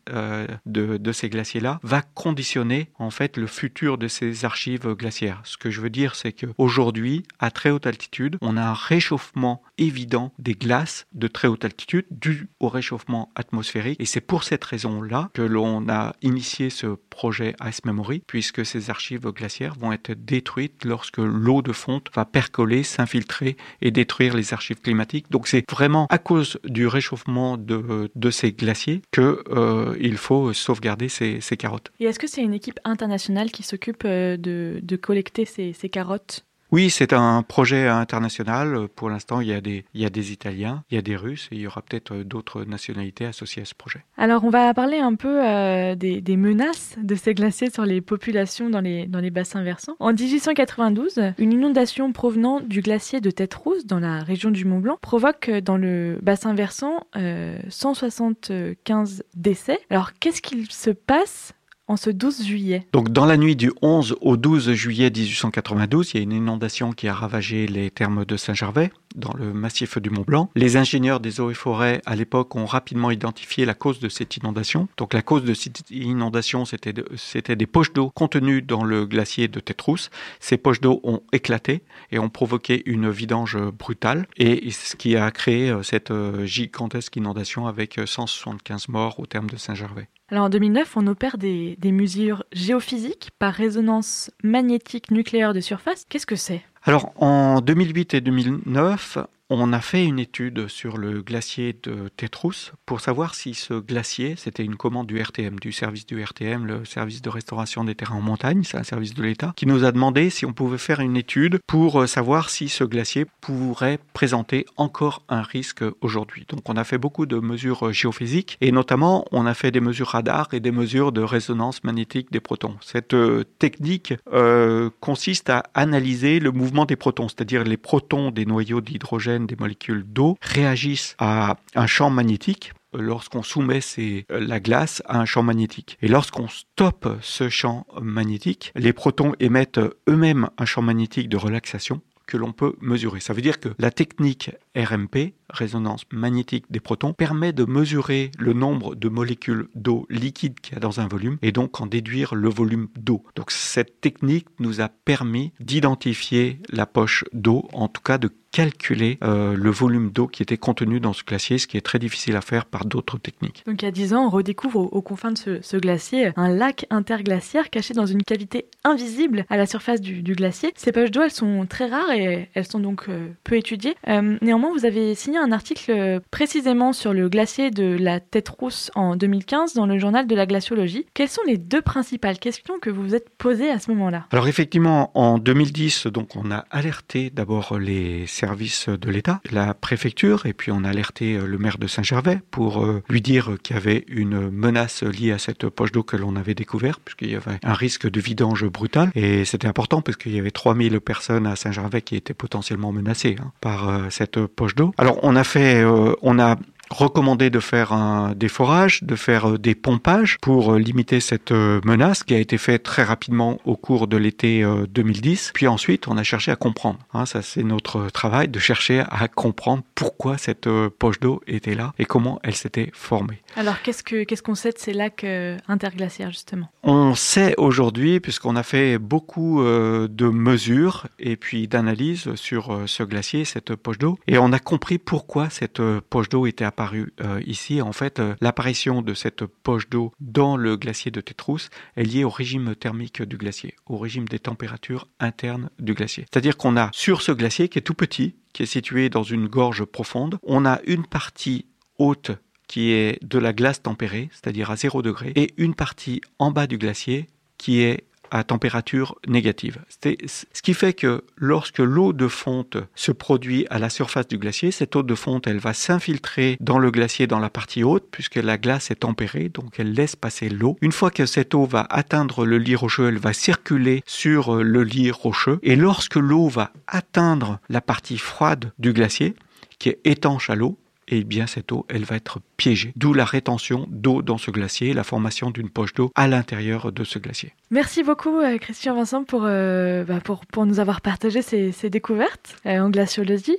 de, 0.67 0.97
de 0.97 1.13
ces 1.13 1.29
glaciers-là, 1.29 1.79
va 1.83 2.03
conditionner 2.03 2.91
en 2.99 3.11
fait 3.11 3.37
le 3.37 3.47
futur 3.47 3.99
de 3.99 4.09
ces 4.09 4.45
archives 4.45 4.95
glaciaires. 4.95 5.41
Ce 5.45 5.57
que 5.57 5.71
je 5.71 5.81
veux 5.81 5.91
dire, 5.91 6.17
c'est 6.17 6.33
qu'aujourd'hui, 6.33 7.23
à 7.39 7.51
très 7.51 7.71
haute 7.71 7.87
altitude, 7.87 8.37
on 8.41 8.57
a 8.57 8.63
un 8.63 8.75
réchauffement 8.75 9.63
évident 9.79 10.33
des 10.39 10.55
glaces 10.55 10.82
de 11.13 11.29
très 11.29 11.49
haute 11.49 11.65
altitude 11.65 12.07
dû 12.11 12.49
au 12.61 12.69
réchauffement 12.69 13.31
atmosphérique. 13.35 14.01
Et 14.01 14.07
c'est 14.07 14.21
pour 14.21 14.45
cette 14.45 14.65
raison-là 14.65 15.31
que 15.35 15.43
l'on 15.43 15.89
a 15.89 16.15
initié 16.23 16.71
ce 16.71 16.97
projet 17.11 17.55
Ice 17.65 17.85
Memory, 17.85 18.23
puisque 18.27 18.65
ces 18.65 18.91
archives 18.91 19.31
glaciaires 19.31 19.75
vont 19.75 19.93
être 19.93 20.13
détruites 20.13 20.85
lorsque 20.85 21.19
l'eau 21.19 21.63
de 21.63 21.73
fonte 21.73 22.09
va 22.15 22.25
percoler, 22.25 22.83
s'infiltrer 22.83 23.57
et 23.81 23.91
détruire 23.91 24.37
les 24.37 24.53
archives 24.53 24.81
climatiques. 24.81 25.31
Donc 25.31 25.49
c'est 25.49 25.71
vraiment 25.71 26.07
à 26.11 26.19
cause 26.19 26.59
du 26.65 26.87
réchauffement 26.87 27.57
de, 27.57 28.11
de 28.15 28.31
ces 28.31 28.53
glaciers 28.53 29.03
qu'il 29.13 29.23
euh, 29.23 29.97
il 30.01 30.17
faut 30.17 30.53
sauvegarder 30.53 31.09
ces, 31.09 31.41
ces 31.41 31.57
carottes. 31.57 31.93
Et 32.01 32.05
est-ce 32.05 32.19
que 32.19 32.27
c'est 32.27 32.43
une 32.43 32.55
équipe 32.55 32.81
internationale 32.85 33.51
qui 33.51 33.63
s'occupe 33.63 34.05
euh, 34.05 34.37
de, 34.37 34.81
de 34.83 34.97
collecter 34.97 35.45
ces, 35.45 35.73
ces 35.73 35.89
carottes? 35.89 36.45
Oui, 36.73 36.89
c'est 36.89 37.13
un 37.13 37.43
projet 37.43 37.87
international. 37.87 38.89
Pour 38.97 39.11
l'instant, 39.11 39.43
il 39.43 39.49
y, 39.49 39.53
a 39.53 39.61
des, 39.61 40.33
Italiens, 40.33 40.85
il 40.91 40.95
y 40.95 40.99
a 40.99 41.03
des 41.03 41.17
Russes 41.17 41.49
et 41.53 41.57
il 41.57 41.61
y 41.61 41.67
aura 41.67 41.83
peut-être 41.83 42.17
d'autres 42.23 42.65
nationalités 42.65 43.27
associées 43.27 43.61
à 43.61 43.65
ce 43.67 43.75
projet. 43.75 44.01
Alors, 44.17 44.45
on 44.45 44.49
va 44.49 44.73
parler 44.73 44.97
un 44.97 45.15
peu 45.15 45.47
euh, 45.47 45.95
des, 45.95 46.37
menaces 46.39 46.97
de 46.97 47.15
ces 47.15 47.35
glaciers 47.35 47.69
sur 47.69 47.85
les 47.85 48.01
populations 48.01 48.71
dans 48.71 48.81
les, 48.81 49.07
bassins 49.31 49.63
versants. 49.63 49.97
En 50.01 50.15
1892, 50.15 51.21
une 51.37 51.53
inondation 51.53 52.11
provenant 52.13 52.61
du 52.61 52.81
glacier 52.81 53.21
de 53.21 53.31
Tête 53.31 53.53
Rousse 53.53 53.85
dans 53.85 54.01
la 54.01 54.21
région 54.21 54.51
du 54.51 54.65
Mont 54.65 54.81
Blanc 54.81 54.97
provoque 55.01 55.51
dans 55.51 55.77
le 55.77 56.19
bassin 56.23 56.55
versant 56.55 57.07
euh, 57.17 57.59
175 57.69 59.25
décès. 59.35 59.79
Alors, 59.91 60.13
qu'est-ce 60.15 60.41
qu'il 60.41 60.73
se 60.73 60.91
passe 60.91 61.53
ce 61.97 62.11
12 62.11 62.45
juillet 62.45 62.87
Donc 62.93 63.11
dans 63.11 63.27
la 63.27 63.37
nuit 63.37 63.57
du 63.57 63.73
11 63.83 64.17
au 64.21 64.37
12 64.37 64.73
juillet 64.73 65.11
1892, 65.11 66.13
il 66.13 66.17
y 66.17 66.21
a 66.21 66.23
une 66.23 66.33
inondation 66.33 66.93
qui 66.93 67.09
a 67.09 67.15
ravagé 67.15 67.67
les 67.67 67.91
thermes 67.91 68.25
de 68.25 68.37
Saint-Gervais 68.37 68.91
dans 69.15 69.33
le 69.35 69.53
massif 69.53 69.99
du 69.99 70.11
Mont 70.11 70.25
Blanc. 70.27 70.51
Les 70.55 70.77
ingénieurs 70.77 71.21
des 71.21 71.41
eaux 71.41 71.51
et 71.51 71.55
forêts 71.55 72.01
à 72.07 72.17
l'époque 72.17 72.55
ont 72.57 72.67
rapidement 72.67 73.11
identifié 73.11 73.65
la 73.65 73.75
cause 73.75 74.01
de 74.01 74.09
cette 74.09 74.37
inondation. 74.37 74.89
Donc 74.97 75.15
la 75.15 75.23
cause 75.23 75.45
de 75.45 75.55
cette 75.55 75.91
inondation, 75.91 76.65
c'était 76.65 76.93
de, 76.93 77.07
c'était 77.17 77.57
des 77.57 77.67
poches 77.67 77.93
d'eau 77.93 78.11
contenues 78.11 78.63
dans 78.63 78.85
le 78.85 79.07
glacier 79.07 79.49
de 79.49 79.61
Tétrousse. 79.61 80.11
Ces 80.41 80.57
poches 80.57 80.81
d'eau 80.81 81.01
ont 81.05 81.23
éclaté 81.33 81.83
et 82.11 82.19
ont 82.19 82.31
provoqué 82.31 82.83
une 82.87 83.11
vidange 83.11 83.59
brutale 83.59 84.27
et 84.37 84.71
ce 84.71 84.97
qui 84.97 85.17
a 85.17 85.31
créé 85.31 85.71
euh, 85.71 85.83
cette 85.83 86.11
euh, 86.11 86.47
gigantesque 86.47 87.17
inondation 87.17 87.67
avec 87.67 88.01
175 88.05 88.89
morts 88.89 89.21
au 89.21 89.27
terme 89.27 89.49
de 89.49 89.57
Saint-Gervais. 89.57 90.09
Alors 90.33 90.47
en 90.47 90.49
2009, 90.49 90.97
on 90.97 91.07
opère 91.09 91.37
des, 91.37 91.77
mesures 91.85 92.45
géophysiques 92.53 93.33
par 93.39 93.53
résonance 93.53 94.31
magnétique 94.43 95.11
nucléaire 95.11 95.53
de 95.53 95.61
surface. 95.61 96.07
Qu'est-ce 96.09 96.25
que 96.25 96.37
c'est? 96.37 96.63
Alors 96.85 97.13
en 97.17 97.61
2008 97.61 98.15
et 98.15 98.21
2009, 98.23 99.19
on 99.61 99.73
a 99.73 99.81
fait 99.81 100.05
une 100.05 100.19
étude 100.19 100.69
sur 100.69 100.97
le 100.97 101.21
glacier 101.21 101.77
de 101.83 102.09
Tétrousse 102.17 102.73
pour 102.87 103.01
savoir 103.01 103.35
si 103.35 103.55
ce 103.55 103.75
glacier, 103.75 104.35
c'était 104.37 104.65
une 104.65 104.77
commande 104.77 105.07
du 105.07 105.21
RTM, 105.21 105.59
du 105.59 105.73
service 105.73 106.07
du 106.07 106.23
RTM, 106.23 106.67
le 106.67 106.85
service 106.85 107.21
de 107.21 107.29
restauration 107.29 107.85
des 107.85 107.95
terrains 107.95 108.17
en 108.17 108.23
montagne, 108.23 108.63
c'est 108.65 108.79
un 108.79 108.83
service 108.83 109.15
de 109.15 109.23
l'État, 109.23 109.53
qui 109.57 109.67
nous 109.67 109.85
a 109.85 109.93
demandé 109.93 110.31
si 110.31 110.47
on 110.47 110.53
pouvait 110.53 110.79
faire 110.79 111.01
une 111.01 111.17
étude 111.17 111.59
pour 111.67 112.01
euh, 112.01 112.07
savoir 112.07 112.49
si 112.49 112.69
ce 112.69 112.85
glacier 112.85 113.27
pourrait 113.41 113.99
présenter 114.15 114.65
encore 114.77 115.23
un 115.29 115.43
risque 115.43 115.85
aujourd'hui. 116.01 116.47
Donc 116.49 116.69
on 116.69 116.77
a 116.77 116.85
fait 116.85 116.99
beaucoup 116.99 117.27
de 117.27 117.37
mesures 117.39 117.93
géophysiques 117.93 118.57
et 118.61 118.73
notamment 118.73 119.27
on 119.33 119.45
a 119.45 119.55
fait 119.55 119.71
des 119.71 119.81
mesures 119.81 120.09
radar 120.09 120.49
et 120.53 120.61
des 120.61 120.73
mesures 120.73 121.13
de 121.13 121.21
résonance 121.21 121.85
magnétique 121.85 122.33
des 122.33 122.41
protons. 122.41 122.77
Cette 122.81 123.15
euh, 123.15 123.45
technique 123.59 124.15
euh, 124.33 124.89
consiste 125.01 125.51
à 125.51 125.65
analyser 125.75 126.41
le 126.41 126.53
mouvement 126.53 126.87
des 126.87 126.97
protons, 126.97 127.29
c'est-à-dire 127.29 127.65
les 127.65 127.77
protons 127.77 128.31
des 128.31 128.47
noyaux 128.47 128.81
d'hydrogène 128.81 129.42
des 129.47 129.57
molécules 129.57 130.05
d'eau 130.05 130.37
réagissent 130.41 131.15
à 131.19 131.57
un 131.75 131.87
champ 131.87 132.11
magnétique 132.11 132.73
lorsqu'on 132.95 133.43
soumet 133.43 133.81
la 134.29 134.61
glace 134.61 135.03
à 135.07 135.19
un 135.19 135.25
champ 135.25 135.43
magnétique. 135.43 135.99
Et 136.03 136.09
lorsqu'on 136.09 136.49
stoppe 136.49 137.09
ce 137.23 137.49
champ 137.49 137.87
magnétique, 138.01 138.73
les 138.75 138.93
protons 138.93 139.33
émettent 139.41 139.81
eux-mêmes 140.09 140.51
un 140.59 140.65
champ 140.65 140.83
magnétique 140.83 141.29
de 141.29 141.37
relaxation 141.37 142.03
que 142.27 142.37
l'on 142.37 142.53
peut 142.53 142.77
mesurer. 142.81 143.21
Ça 143.21 143.35
veut 143.35 143.43
dire 143.43 143.61
que 143.61 143.69
la 143.79 143.91
technique 143.91 144.51
RMP, 144.77 145.35
résonance 145.53 146.05
magnétique 146.11 146.65
des 146.71 146.81
protons, 146.81 147.13
permet 147.13 147.53
de 147.53 147.65
mesurer 147.65 148.31
le 148.39 148.53
nombre 148.53 148.95
de 148.95 149.09
molécules 149.09 149.69
d'eau 149.75 150.07
liquide 150.11 150.61
qu'il 150.61 150.75
y 150.75 150.77
a 150.77 150.81
dans 150.81 151.01
un 151.01 151.09
volume 151.09 151.39
et 151.43 151.53
donc 151.53 151.81
en 151.81 151.87
déduire 151.87 152.35
le 152.35 152.49
volume 152.49 152.89
d'eau. 152.99 153.25
Donc 153.37 153.51
cette 153.51 154.01
technique 154.01 154.47
nous 154.59 154.81
a 154.81 154.89
permis 154.89 155.53
d'identifier 155.61 156.61
la 156.71 156.87
poche 156.87 157.25
d'eau, 157.33 157.69
en 157.73 157.89
tout 157.89 158.03
cas 158.03 158.19
de 158.19 158.31
calculer 158.53 159.19
euh, 159.25 159.57
le 159.57 159.71
volume 159.71 160.11
d'eau 160.11 160.29
qui 160.29 160.43
était 160.43 160.59
contenu 160.59 161.01
dans 161.01 161.15
ce 161.15 161.25
glacier, 161.25 161.59
ce 161.59 161.67
qui 161.67 161.79
est 161.79 161.81
très 161.81 161.99
difficile 161.99 162.37
à 162.37 162.43
faire 162.43 162.67
par 162.67 162.85
d'autres 162.85 163.19
techniques. 163.19 163.65
Donc 163.67 163.83
il 163.83 163.87
y 163.87 163.89
a 163.89 163.93
10 163.93 164.15
ans, 164.15 164.27
on 164.27 164.31
redécouvre 164.31 164.93
aux, 164.93 165.03
confins 165.03 165.33
de 165.33 165.61
ce, 165.63 165.77
glacier 165.79 166.33
un 166.37 166.49
lac 166.49 166.87
interglaciaire 166.91 167.71
caché 167.71 167.95
dans 167.95 168.07
une 168.07 168.23
cavité 168.23 168.67
invisible 168.85 169.47
à 169.49 169.57
la 169.57 169.67
surface 169.67 170.01
du, 170.01 170.23
glacier. 170.23 170.73
Ces 170.77 170.93
poches 170.93 171.11
d'eau, 171.11 171.23
elles 171.23 171.31
sont 171.31 171.67
très 171.67 171.87
rares 171.87 172.13
et 172.13 172.51
elles 172.55 172.67
sont 172.67 172.79
donc 172.79 173.07
euh, 173.09 173.29
peu 173.43 173.57
étudiées. 173.57 173.97
Euh, 174.09 174.37
néanmoins, 174.43 174.71
vous 174.73 174.85
avez 174.85 175.15
signé 175.15 175.39
un 175.43 175.53
article 175.53 176.21
précisément 176.31 176.93
sur 176.93 177.13
le 177.13 177.29
glacier 177.29 177.71
de 177.71 177.97
la 177.99 178.21
Tête 178.21 178.49
Rousse 178.49 178.91
en 178.95 179.17
2015 179.17 179.75
dans 179.75 179.87
le 179.87 179.99
journal 179.99 180.27
de 180.27 180.35
la 180.35 180.47
glaciologie. 180.47 181.07
Quelles 181.15 181.29
sont 181.29 181.43
les 181.47 181.59
deux 181.59 181.83
principales 181.83 182.39
questions 182.39 182.79
que 182.81 182.91
vous 182.91 183.03
vous 183.03 183.15
êtes 183.15 183.29
posées 183.31 183.71
à 183.71 183.79
ce 183.79 183.91
moment-là? 183.91 184.27
Alors 184.31 184.49
effectivement, 184.49 185.11
en 185.15 185.39
2010, 185.39 186.07
donc 186.07 186.37
on 186.37 186.51
a 186.51 186.65
alerté 186.71 187.31
d'abord 187.31 187.79
les 187.79 188.27
services 188.27 188.89
de 188.89 189.11
l'État, 189.11 189.41
la 189.51 189.75
préfecture, 189.75 190.47
et 190.47 190.53
puis 190.53 190.71
on 190.71 190.85
a 190.85 190.89
alerté 190.89 191.35
euh, 191.35 191.47
le 191.47 191.59
maire 191.59 191.79
de 191.79 191.87
Saint-Gervais 191.87 192.41
pour 192.51 192.85
euh, 192.85 193.03
lui 193.09 193.21
dire 193.21 193.57
qu'il 193.63 193.77
y 193.77 193.79
avait 193.79 194.05
une 194.09 194.51
menace 194.51 195.03
liée 195.03 195.33
à 195.33 195.39
cette 195.39 195.69
poche 195.69 195.93
d'eau 195.93 196.03
que 196.03 196.17
l'on 196.17 196.37
avait 196.37 196.55
découverte, 196.55 197.01
puisqu'il 197.05 197.31
y 197.31 197.37
avait 197.37 197.59
un 197.63 197.75
risque 197.75 198.09
de 198.09 198.21
vidange 198.21 198.65
brutal. 198.67 199.11
Et 199.15 199.45
c'était 199.45 199.69
important 199.69 200.03
parce 200.03 200.17
qu'il 200.17 200.35
y 200.35 200.39
avait 200.39 200.51
3000 200.51 201.01
personnes 201.01 201.47
à 201.47 201.57
Saint-Gervais 201.57 202.03
qui 202.03 202.17
étaient 202.17 202.35
potentiellement 202.35 202.93
menacées 202.93 203.37
hein, 203.41 203.53
par 203.61 203.89
euh, 203.89 204.07
cette 204.11 204.41
poche 204.47 204.75
d'eau. 204.75 204.95
Alors 204.99 205.19
on 205.23 205.32
a 205.37 205.45
fait, 205.45 205.85
on 205.85 206.39
a 206.39 206.57
recommandé 206.91 207.51
de 207.51 207.61
faire 207.61 207.93
un, 207.93 208.35
des 208.35 208.49
forages, 208.49 209.03
de 209.03 209.17
faire 209.17 209.51
euh, 209.51 209.59
des 209.59 209.75
pompages 209.75 210.39
pour 210.41 210.75
euh, 210.75 210.79
limiter 210.79 211.21
cette 211.21 211.53
euh, 211.53 211.81
menace 211.85 212.23
qui 212.23 212.35
a 212.35 212.39
été 212.39 212.59
fait 212.59 212.79
très 212.79 213.03
rapidement 213.03 213.59
au 213.65 213.77
cours 213.77 214.07
de 214.07 214.17
l'été 214.17 214.65
2010. 214.91 215.53
Puis 215.55 215.67
ensuite, 215.67 216.09
on 216.09 216.17
a 216.17 216.23
cherché 216.23 216.51
à 216.51 216.57
comprendre. 216.57 216.99
Hein, 217.15 217.27
ça, 217.27 217.43
c'est 217.43 217.63
notre 217.63 218.11
travail 218.11 218.49
de 218.49 218.59
chercher 218.59 219.01
à 219.11 219.29
comprendre 219.29 219.83
pourquoi 219.95 220.39
cette 220.39 220.69
poche 220.99 221.21
d'eau 221.21 221.41
était 221.47 221.75
là 221.75 221.93
et 221.99 222.05
comment 222.05 222.41
elle 222.43 222.55
s'était 222.55 222.91
formée. 222.93 223.43
Alors, 223.57 223.81
qu'est-ce 223.83 224.03
que 224.03 224.25
qu'est-ce 224.25 224.43
qu'on 224.43 224.55
sait 224.55 224.73
de 224.73 224.79
ces 224.79 224.93
lacs 224.93 225.25
interglaciaires 225.69 226.31
justement? 226.31 226.69
On 226.83 227.15
sait 227.15 227.55
aujourd'hui, 227.59 228.21
puisqu'on 228.21 228.57
a 228.57 228.63
fait 228.63 228.99
beaucoup 228.99 229.63
de 229.63 230.29
mesures 230.29 231.07
et 231.19 231.37
puis 231.37 231.69
d'analyses 231.69 232.35
sur 232.35 232.83
ce 232.87 233.03
glacier, 233.03 233.45
cette 233.45 233.75
poche 233.75 233.99
d'eau, 233.99 234.19
et 234.27 234.39
on 234.39 234.53
a 234.53 234.59
compris 234.59 234.99
pourquoi 234.99 235.51
cette 235.51 235.83
poche 236.11 236.29
d'eau 236.29 236.47
était 236.47 236.65
apparue 236.65 236.82
euh, 237.21 237.41
ici. 237.47 237.81
En 237.81 237.93
fait, 237.93 238.19
euh, 238.19 238.35
l'apparition 238.41 239.03
de 239.03 239.15
cette 239.15 239.45
poche 239.45 239.89
d'eau 239.89 240.13
dans 240.21 240.57
le 240.57 240.77
glacier 240.77 241.11
de 241.11 241.21
Tétrousse 241.21 241.71
est 241.97 242.05
liée 242.05 242.25
au 242.25 242.31
régime 242.31 242.75
thermique 242.75 243.23
du 243.23 243.37
glacier, 243.37 243.75
au 243.87 243.99
régime 243.99 244.29
des 244.29 244.39
températures 244.39 245.09
internes 245.21 245.71
du 245.79 245.95
glacier. 245.95 246.27
C'est-à-dire 246.33 246.57
qu'on 246.57 246.77
a 246.77 246.91
sur 246.93 247.23
ce 247.23 247.33
glacier 247.33 247.69
qui 247.69 247.79
est 247.79 247.83
tout 247.83 247.95
petit, 247.95 248.37
qui 248.53 248.63
est 248.63 248.67
situé 248.67 249.09
dans 249.09 249.23
une 249.23 249.47
gorge 249.47 249.85
profonde, 249.85 250.39
on 250.43 250.67
a 250.67 250.81
une 250.87 251.07
partie 251.07 251.67
haute 251.99 252.33
qui 252.69 252.93
est 252.93 253.23
de 253.23 253.39
la 253.39 253.53
glace 253.53 253.83
tempérée, 253.83 254.31
c'est-à-dire 254.33 254.71
à 254.71 254.77
0 254.77 255.03
degré, 255.03 255.33
et 255.37 255.53
une 255.59 255.75
partie 255.75 256.21
en 256.39 256.51
bas 256.51 256.67
du 256.67 256.79
glacier 256.79 257.27
qui 257.59 257.81
est 257.81 258.07
à 258.33 258.45
température 258.45 259.17
négative. 259.29 259.79
Ce 260.27 260.63
qui 260.63 260.75
fait 260.75 260.95
que 260.95 261.23
lorsque 261.37 261.79
l'eau 261.79 262.13
de 262.13 262.29
fonte 262.29 262.79
se 262.95 263.13
produit 263.13 263.67
à 263.71 263.79
la 263.79 263.91
surface 263.91 264.27
du 264.27 264.39
glacier, 264.39 264.71
cette 264.71 264.97
eau 264.97 265.03
de 265.03 265.15
fonte, 265.15 265.47
elle 265.47 265.59
va 265.59 265.75
s'infiltrer 265.75 266.57
dans 266.61 266.79
le 266.79 266.91
glacier 266.91 267.27
dans 267.27 267.39
la 267.39 267.51
partie 267.51 267.85
haute, 267.85 268.07
puisque 268.11 268.37
la 268.37 268.57
glace 268.57 268.91
est 268.91 268.97
tempérée, 268.97 269.51
donc 269.51 269.79
elle 269.79 269.93
laisse 269.93 270.17
passer 270.17 270.49
l'eau. 270.49 270.79
Une 270.81 270.93
fois 270.93 271.11
que 271.11 271.27
cette 271.27 271.55
eau 271.55 271.67
va 271.67 271.87
atteindre 271.91 272.47
le 272.47 272.57
lit 272.59 272.75
rocheux, 272.77 273.09
elle 273.09 273.19
va 273.19 273.35
circuler 273.35 274.03
sur 274.07 274.57
le 274.57 274.83
lit 274.83 275.11
rocheux. 275.11 275.59
Et 275.63 275.77
lorsque 275.77 276.17
l'eau 276.17 276.49
va 276.49 276.73
atteindre 276.87 277.61
la 277.69 277.83
partie 277.83 278.19
froide 278.19 278.73
du 278.79 278.95
glacier, 278.95 279.35
qui 279.79 279.91
est 279.91 280.01
étanche 280.05 280.49
à 280.49 280.55
l'eau, 280.55 280.79
et 281.09 281.25
bien 281.25 281.47
cette 281.47 281.73
eau, 281.73 281.85
elle 281.91 282.05
va 282.05 282.17
être 282.17 282.41
piégée. 282.63 282.93
D'où 282.95 283.13
la 283.13 283.25
rétention 283.25 283.89
d'eau 283.91 284.23
dans 284.23 284.39
ce 284.39 284.53
glacier, 284.53 284.93
la 284.93 285.03
formation 285.03 285.51
d'une 285.51 285.69
poche 285.69 285.95
d'eau 285.95 286.13
à 286.15 286.29
l'intérieur 286.29 286.93
de 286.93 287.03
ce 287.03 287.19
glacier. 287.19 287.55
Merci 287.73 288.05
beaucoup 288.05 288.39
euh, 288.39 288.59
Christian 288.59 288.95
Vincent 288.95 289.25
pour, 289.25 289.43
euh, 289.47 290.05
bah, 290.05 290.21
pour, 290.23 290.47
pour, 290.47 290.65
nous 290.65 290.79
avoir 290.79 291.01
partagé 291.01 291.43
ces, 291.43 291.73
ces 291.73 291.91
découvertes 291.91 292.55
euh, 292.67 292.79
en 292.79 292.91
glaciologie. 292.91 293.57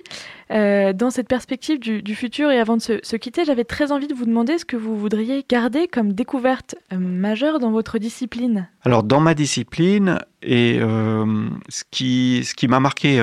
dans 0.49 1.09
cette 1.09 1.27
perspective 1.27 1.79
du, 1.79 2.01
du, 2.01 2.15
futur 2.15 2.51
et 2.51 2.59
avant 2.59 2.77
de 2.77 2.81
se, 2.81 2.99
se 3.01 3.15
quitter, 3.17 3.43
j'avais 3.43 3.65
très 3.65 3.91
envie 3.91 4.07
de 4.07 4.13
vous 4.13 4.25
demander 4.25 4.57
ce 4.57 4.65
que 4.65 4.77
vous 4.77 4.95
voudriez 4.95 5.43
garder 5.49 5.87
comme 5.87 6.13
découverte 6.13 6.75
majeure 6.95 7.59
dans 7.59 7.71
votre 7.71 7.97
discipline. 7.97 8.69
Alors 8.85 9.03
dans 9.03 9.19
ma 9.19 9.33
discipline, 9.33 10.19
et 10.43 10.79
ce 10.79 11.83
qui, 11.89 12.43
ce 12.45 12.53
qui 12.53 12.67
m'a 12.67 12.79
marqué 12.79 13.19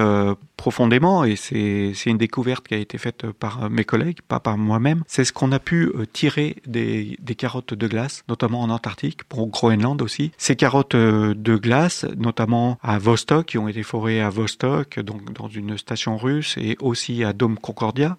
profondément, 0.56 1.24
et 1.24 1.36
c'est 1.36 1.92
une 2.06 2.18
découverte 2.18 2.66
qui 2.66 2.74
a 2.74 2.78
été 2.78 2.98
faite 2.98 3.30
par 3.30 3.70
mes 3.70 3.84
collègues, 3.84 4.18
pas 4.26 4.40
par 4.40 4.58
moi-même, 4.58 5.04
c'est 5.06 5.24
ce 5.24 5.32
qu'on 5.32 5.52
a 5.52 5.60
pu 5.60 5.69
euh, 5.76 6.06
tirer 6.12 6.56
des, 6.66 7.16
carottes 7.36 7.74
de 7.74 7.86
glace, 7.86 8.24
notamment 8.28 8.62
en 8.62 8.70
Antarctique, 8.70 9.24
pour 9.24 9.46
Groenland 9.48 10.02
aussi. 10.02 10.32
Ces 10.36 10.56
carottes 10.56 10.94
euh, 10.94 11.34
de 11.34 11.56
glace, 11.56 12.04
notamment 12.16 12.78
à 12.82 12.98
Vostok, 12.98 13.46
qui 13.46 13.58
ont 13.58 13.68
été 13.68 13.82
forées 13.82 14.20
à 14.20 14.30
Vostok, 14.30 15.00
donc 15.00 15.32
dans 15.32 15.48
une 15.48 15.78
station 15.78 16.16
russe, 16.16 16.56
et 16.58 16.76
aussi 16.80 17.24
à 17.24 17.32
Dome 17.32 17.58
Concordia, 17.58 18.18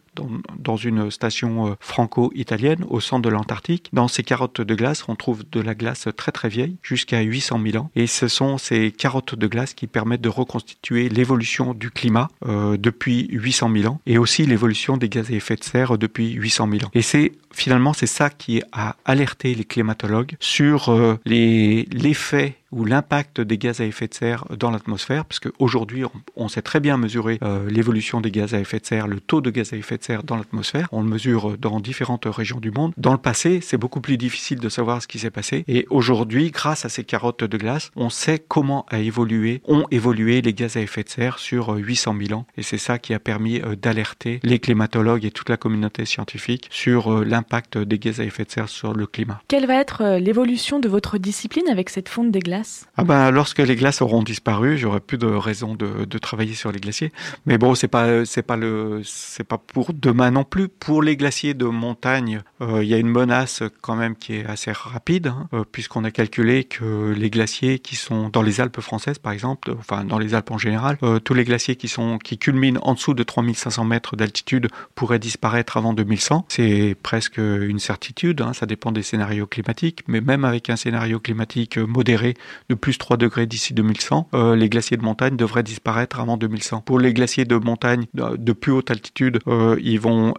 dans, 0.58 0.76
une 0.76 1.10
station 1.12 1.68
euh, 1.68 1.74
franco-italienne 1.80 2.86
au 2.90 3.00
centre 3.00 3.22
de 3.22 3.30
l'Antarctique. 3.30 3.90
Dans 3.94 4.08
ces 4.08 4.24
carottes 4.24 4.62
de 4.62 4.76
glace, 4.76 5.04
on 5.08 5.16
trouve 5.16 5.44
de 5.50 5.62
la 5.62 5.76
glace 5.76 6.08
très 6.16 6.32
très 6.32 6.50
vieille, 6.50 6.78
jusqu'à 6.82 7.22
800 7.22 7.60
000 7.64 7.84
ans. 7.84 7.92
Et 7.96 8.08
ce 8.08 8.28
sont 8.28 8.58
ces 8.58 8.92
carottes 8.92 9.36
de 9.36 9.48
glace 9.48 9.74
qui 9.74 9.88
permettent 9.88 10.22
de 10.22 10.30
reconstituer 10.30 11.10
l'évolution 11.10 11.74
du 11.74 11.92
climat 11.92 12.30
depuis 12.46 13.28
800 13.30 13.72
000 13.74 13.94
ans 13.94 14.02
et 14.06 14.18
aussi 14.18 14.46
l'évolution 14.46 14.98
des 14.98 15.10
gaz 15.10 15.30
à 15.32 15.34
effet 15.34 15.56
de 15.56 15.64
serre 15.64 15.98
depuis 15.98 16.32
800 16.32 16.70
000 16.72 16.86
ans. 16.86 16.92
Et 16.94 17.02
c'est 17.02 17.32
finalement 17.52 17.94
c'est 17.94 18.08
ça 18.08 18.30
qui 18.30 18.62
a 18.72 18.96
alerté 19.06 19.56
les 19.56 19.66
climatologues 19.66 20.36
sur 20.40 20.90
euh, 20.90 21.20
l'effet 21.26 22.56
ou 22.72 22.86
l'impact 22.86 23.42
des 23.42 23.58
gaz 23.58 23.82
à 23.82 23.86
effet 23.86 24.08
de 24.08 24.14
serre 24.14 24.46
dans 24.58 24.72
l'atmosphère, 24.72 25.26
parce 25.26 25.40
qu'aujourd'hui, 25.40 26.04
on, 26.36 26.48
sait 26.48 26.62
très 26.62 26.80
bien 26.80 26.98
mesurer 26.98 27.40
euh, 27.44 27.70
l'évolution 27.70 28.22
des 28.22 28.32
gaz 28.32 28.54
à 28.54 28.60
effet 28.60 28.80
de 28.80 28.86
serre, 28.86 29.08
le 29.08 29.20
taux 29.20 29.42
de 29.42 29.50
gaz 29.50 29.74
à 29.74 29.78
effet 29.78 29.98
de 29.98 30.04
serre 30.04 30.24
dans 30.24 30.36
l'atmosphère. 30.36 30.88
On 30.92 31.02
le 31.02 31.10
mesure 31.10 31.58
dans 31.58 31.80
différentes 31.80 32.26
régions 32.26 32.60
du 32.60 32.72
monde. 32.72 32.94
Dans 32.98 33.12
le 33.12 33.18
passé, 33.18 33.60
c'est 33.62 33.78
beaucoup 33.78 34.02
plus 34.02 34.18
difficile 34.18 34.60
de 34.60 34.70
savoir 34.70 35.02
ce 35.02 35.08
qui 35.08 35.20
s'est 35.20 35.32
passé. 35.32 35.64
Et 35.68 35.86
aujourd'hui, 35.90 36.52
grâce 36.52 36.86
à 36.86 36.90
ces 36.90 37.04
carottes 37.04 37.44
de 37.44 37.58
glace, 37.58 37.92
on 37.96 38.10
sait 38.10 38.40
comment 38.40 38.86
a 38.90 39.00
évolué, 39.00 39.62
ont 39.68 39.86
évolué 39.92 40.42
les 40.42 40.54
gaz 40.54 40.78
à 40.78 40.82
effet 40.82 41.04
de 41.04 41.10
serre 41.10 41.40
sur 41.40 41.70
800 41.76 42.16
000 42.28 42.40
ans. 42.40 42.46
Et 42.58 42.64
c'est 42.64 42.78
ça 42.78 43.00
qui 43.00 43.14
a 43.14 43.20
permis 43.20 43.62
d'alerter 43.82 44.40
les 44.44 44.60
climatologues 44.60 45.26
et 45.26 45.32
toute 45.32 45.50
la 45.50 45.58
communauté 45.58 46.06
scientifique 46.06 46.68
sur 46.72 47.24
l'impact 47.24 47.78
des 47.78 48.00
gaz 48.00 48.20
à 48.20 48.24
effet 48.24 48.44
de 48.44 48.52
serre 48.52 48.70
sur 48.70 48.94
le 48.94 49.08
climat. 49.08 49.42
Quelle 49.48 49.68
va 49.68 49.76
être 49.76 50.18
l'évolution 50.18 50.80
de 50.80 50.90
votre 50.90 51.18
discipline 51.18 51.68
avec 51.70 51.90
cette 51.90 52.10
fonte 52.10 52.32
des 52.32 52.40
glaces? 52.40 52.61
Ah 52.98 53.04
ben, 53.04 53.32
lorsque 53.32 53.60
les 53.60 53.76
glaces 53.76 54.02
auront 54.02 54.24
disparu, 54.24 54.78
j'aurai 54.78 55.00
plus 55.00 55.18
de 55.18 55.28
raison 55.28 55.76
de, 55.76 56.18
travailler 56.18 56.54
sur 56.54 56.72
les 56.72 56.80
glaciers. 56.80 57.12
Mais 57.46 57.58
bon, 57.58 57.74
c'est 57.76 57.88
pas 57.88 58.26
c'est 58.26 58.44
pas 58.44 58.58
c'est 59.04 59.44
pas 59.44 59.58
pour 59.58 59.94
demain 59.94 60.32
non 60.32 60.44
plus. 60.44 60.68
Pour 60.68 61.02
les 61.02 61.18
glaciers 61.18 61.54
de 61.54 61.66
montagne, 61.66 62.42
euh, 62.62 62.84
il 62.84 62.90
y 62.90 62.94
a 62.94 62.98
une 62.98 63.10
menace 63.10 63.64
quand 63.82 63.96
même 63.96 64.16
qui 64.16 64.36
est 64.36 64.46
assez 64.46 64.72
rapide, 64.72 65.28
hein, 65.28 65.48
euh, 65.54 65.64
puisqu'on 65.70 66.04
a 66.04 66.12
calculé 66.12 66.64
que 66.64 67.12
les 67.12 67.30
glaciers 67.30 67.80
qui 67.80 67.96
sont 67.96 68.30
dans 68.30 68.42
les 68.42 68.62
Alpes 68.62 68.82
françaises, 68.82 69.18
par 69.18 69.34
exemple, 69.34 69.74
enfin 69.80 70.04
dans 70.04 70.20
les 70.20 70.34
Alpes 70.34 70.52
en 70.52 70.58
général, 70.58 70.98
euh, 71.04 71.20
tous 71.20 71.34
les 71.34 71.44
glaciers 71.44 71.76
qui 71.76 71.88
sont 71.88 72.18
qui 72.18 72.38
culminent 72.38 72.80
en 72.84 72.94
dessous 72.94 73.14
de 73.14 73.24
3500 73.24 73.86
mètres 73.86 74.16
d'altitude 74.16 74.68
pourraient 74.96 75.20
disparaître 75.20 75.78
avant 75.78 75.94
2100. 75.94 76.46
C'est 76.50 76.96
presque 77.02 77.38
une 77.38 77.80
certitude. 77.80 78.42
Hein, 78.42 78.54
ça 78.54 78.66
dépend 78.66 78.92
des 78.92 79.04
scénarios 79.04 79.48
climatiques, 79.48 80.04
mais 80.08 80.22
même 80.22 80.46
avec 80.46 80.70
un 80.70 80.76
scénario 80.76 81.20
climatique 81.20 81.78
modéré 81.78 82.36
de 82.70 82.76
plus 82.76 82.98
3 82.98 83.18
degrés 83.18 83.46
d'ici 83.46 83.74
2100, 83.74 84.30
euh, 84.34 84.56
les 84.56 84.70
glaciers 84.70 84.98
de 84.98 85.04
montagne 85.04 85.36
devraient 85.36 85.64
disparaître 85.64 86.20
avant 86.20 86.38
2100. 86.38 86.82
Pour 86.82 87.00
les 87.00 87.14
glaciers 87.14 87.46
de 87.46 87.56
montagne 87.56 88.06
de 88.14 88.54
plus 88.54 88.72
haute 88.72 88.92
altitude, 88.92 89.40
euh, 89.48 89.78
ils 89.82 90.00
vont 90.00 90.34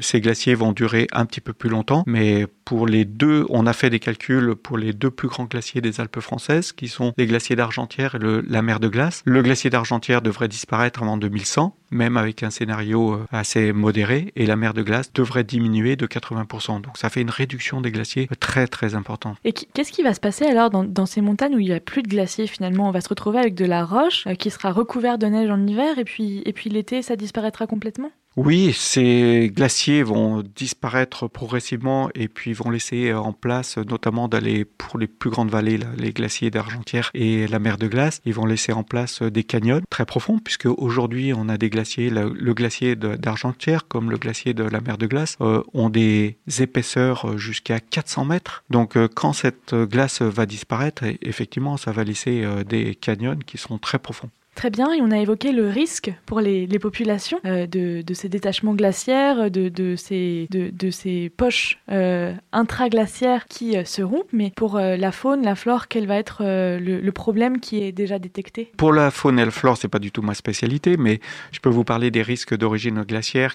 ces 0.00 0.20
glaciers 0.20 0.54
vont 0.54 0.72
durer 0.72 1.06
un 1.12 1.24
petit 1.26 1.40
peu 1.40 1.52
plus 1.52 1.70
longtemps, 1.70 2.02
mais 2.06 2.46
pour 2.64 2.86
les 2.86 3.04
deux, 3.04 3.46
on 3.48 3.66
a 3.66 3.72
fait 3.72 3.90
des 3.90 4.00
calculs 4.00 4.54
pour 4.56 4.76
les 4.76 4.92
deux 4.92 5.10
plus 5.10 5.28
grands 5.28 5.44
glaciers 5.44 5.80
des 5.80 6.00
Alpes 6.00 6.20
françaises, 6.20 6.72
qui 6.72 6.88
sont 6.88 7.12
les 7.16 7.26
glaciers 7.26 7.56
d'Argentière 7.56 8.16
et 8.16 8.18
la 8.46 8.62
mer 8.62 8.80
de 8.80 8.88
glace. 8.88 9.22
Le 9.24 9.42
glacier 9.42 9.70
d'Argentière 9.70 10.20
devrait 10.20 10.48
disparaître 10.48 11.02
avant 11.02 11.16
2100, 11.16 11.76
même 11.90 12.16
avec 12.16 12.42
un 12.42 12.50
scénario 12.50 13.14
euh, 13.14 13.26
assez 13.30 13.72
modéré, 13.72 14.32
et 14.36 14.46
la 14.46 14.56
mer 14.56 14.74
de 14.74 14.82
glace 14.82 15.12
devrait 15.12 15.44
diminuer 15.44 15.96
de 15.96 16.06
80%. 16.06 16.80
Donc 16.82 16.98
ça 16.98 17.08
fait 17.08 17.20
une 17.20 17.30
réduction 17.30 17.80
des 17.80 17.90
glaciers 17.90 18.28
très 18.40 18.66
très 18.66 18.94
importante. 18.94 19.36
Et 19.44 19.52
qu'est-ce 19.52 19.92
qui 19.92 20.02
va 20.02 20.12
se 20.12 20.20
passer 20.20 20.44
alors 20.44 20.70
dans, 20.70 20.84
dans, 20.84 21.06
ces 21.06 21.20
montagnes 21.20 21.54
où 21.54 21.58
il 21.58 21.66
n'y 21.66 21.72
a 21.72 21.80
plus 21.80 22.02
de 22.02 22.08
glaciers 22.08 22.46
finalement? 22.46 22.88
On 22.88 22.92
va 22.92 23.00
se 23.00 23.08
retrouver 23.08 23.38
avec 23.38 23.54
de 23.54 23.64
la 23.64 23.84
roche 23.84 24.26
euh, 24.26 24.34
qui 24.34 24.50
sera 24.50 24.72
recouverte 24.72 25.20
de 25.20 25.26
neige 25.26 25.50
en 25.50 25.66
hiver, 25.66 25.98
et 25.98 26.04
puis, 26.04 26.42
et 26.44 26.52
puis 26.52 26.68
l'été, 26.68 27.02
ça 27.02 27.16
disparaîtra 27.16 27.66
complètement? 27.66 28.10
Oui, 28.38 28.72
ces 28.72 29.50
glaciers 29.52 30.04
vont 30.04 30.44
disparaître 30.54 31.26
progressivement 31.26 32.08
et 32.14 32.28
puis 32.28 32.52
vont 32.52 32.70
laisser 32.70 33.12
en 33.12 33.32
place, 33.32 33.78
notamment 33.78 34.28
d'aller 34.28 34.64
pour 34.64 34.96
les 34.96 35.08
plus 35.08 35.28
grandes 35.28 35.50
vallées, 35.50 35.76
là, 35.76 35.88
les 35.96 36.12
glaciers 36.12 36.48
d'Argentière 36.48 37.10
et 37.14 37.48
la 37.48 37.58
mer 37.58 37.78
de 37.78 37.88
glace, 37.88 38.20
ils 38.24 38.32
vont 38.32 38.46
laisser 38.46 38.72
en 38.72 38.84
place 38.84 39.22
des 39.22 39.42
canyons 39.42 39.80
très 39.90 40.06
profonds, 40.06 40.38
puisque 40.38 40.66
aujourd'hui 40.66 41.32
on 41.34 41.48
a 41.48 41.58
des 41.58 41.68
glaciers, 41.68 42.10
le, 42.10 42.54
glacier 42.54 42.94
d'Argentière 42.94 43.88
comme 43.88 44.08
le 44.08 44.18
glacier 44.18 44.54
de 44.54 44.62
la 44.62 44.80
mer 44.80 44.98
de 44.98 45.08
glace, 45.08 45.36
euh, 45.40 45.64
ont 45.74 45.90
des 45.90 46.38
épaisseurs 46.60 47.36
jusqu'à 47.38 47.80
400 47.80 48.24
mètres. 48.24 48.62
Donc 48.70 48.96
euh, 48.96 49.08
quand 49.12 49.32
cette 49.32 49.74
glace 49.74 50.22
va 50.22 50.46
disparaître, 50.46 51.02
effectivement, 51.22 51.76
ça 51.76 51.90
va 51.90 52.04
laisser 52.04 52.44
euh, 52.44 52.62
des 52.62 52.94
canyons 52.94 53.36
qui 53.44 53.58
sont 53.58 53.78
très 53.78 53.98
profonds. 53.98 54.30
Très 54.58 54.70
bien, 54.70 54.92
et 54.92 55.00
on 55.00 55.12
a 55.12 55.18
évoqué 55.18 55.52
le 55.52 55.68
risque 55.68 56.12
pour 56.26 56.40
les, 56.40 56.66
populations 56.80 57.38
euh, 57.44 57.68
de, 57.68 58.02
ces 58.12 58.28
détachements 58.28 58.74
glaciaires, 58.74 59.52
de, 59.52 59.94
ces, 59.94 61.32
poches 61.36 61.78
euh, 61.92 62.34
intraglaciaires 62.50 63.46
qui 63.46 63.76
euh, 63.76 63.84
se 63.84 64.02
rompent, 64.02 64.32
mais 64.32 64.50
pour 64.56 64.74
euh, 64.74 64.96
la 64.96 65.12
faune, 65.12 65.44
la 65.44 65.54
flore, 65.54 65.86
quel 65.86 66.08
va 66.08 66.16
être 66.16 66.38
euh, 66.40 66.80
le, 66.80 67.12
problème 67.12 67.60
qui 67.60 67.84
est 67.84 67.92
déjà 67.92 68.18
détecté? 68.18 68.72
Pour 68.76 68.92
la 68.92 69.12
faune 69.12 69.38
et 69.38 69.44
la 69.44 69.52
flore, 69.52 69.76
c'est 69.76 69.86
pas 69.86 70.00
du 70.00 70.10
tout 70.10 70.22
ma 70.22 70.34
spécialité, 70.34 70.96
mais 70.96 71.20
je 71.52 71.60
peux 71.60 71.70
vous 71.70 71.84
parler 71.84 72.10
des 72.10 72.22
risques 72.22 72.56
d'origine 72.56 73.04
glaciaire 73.04 73.54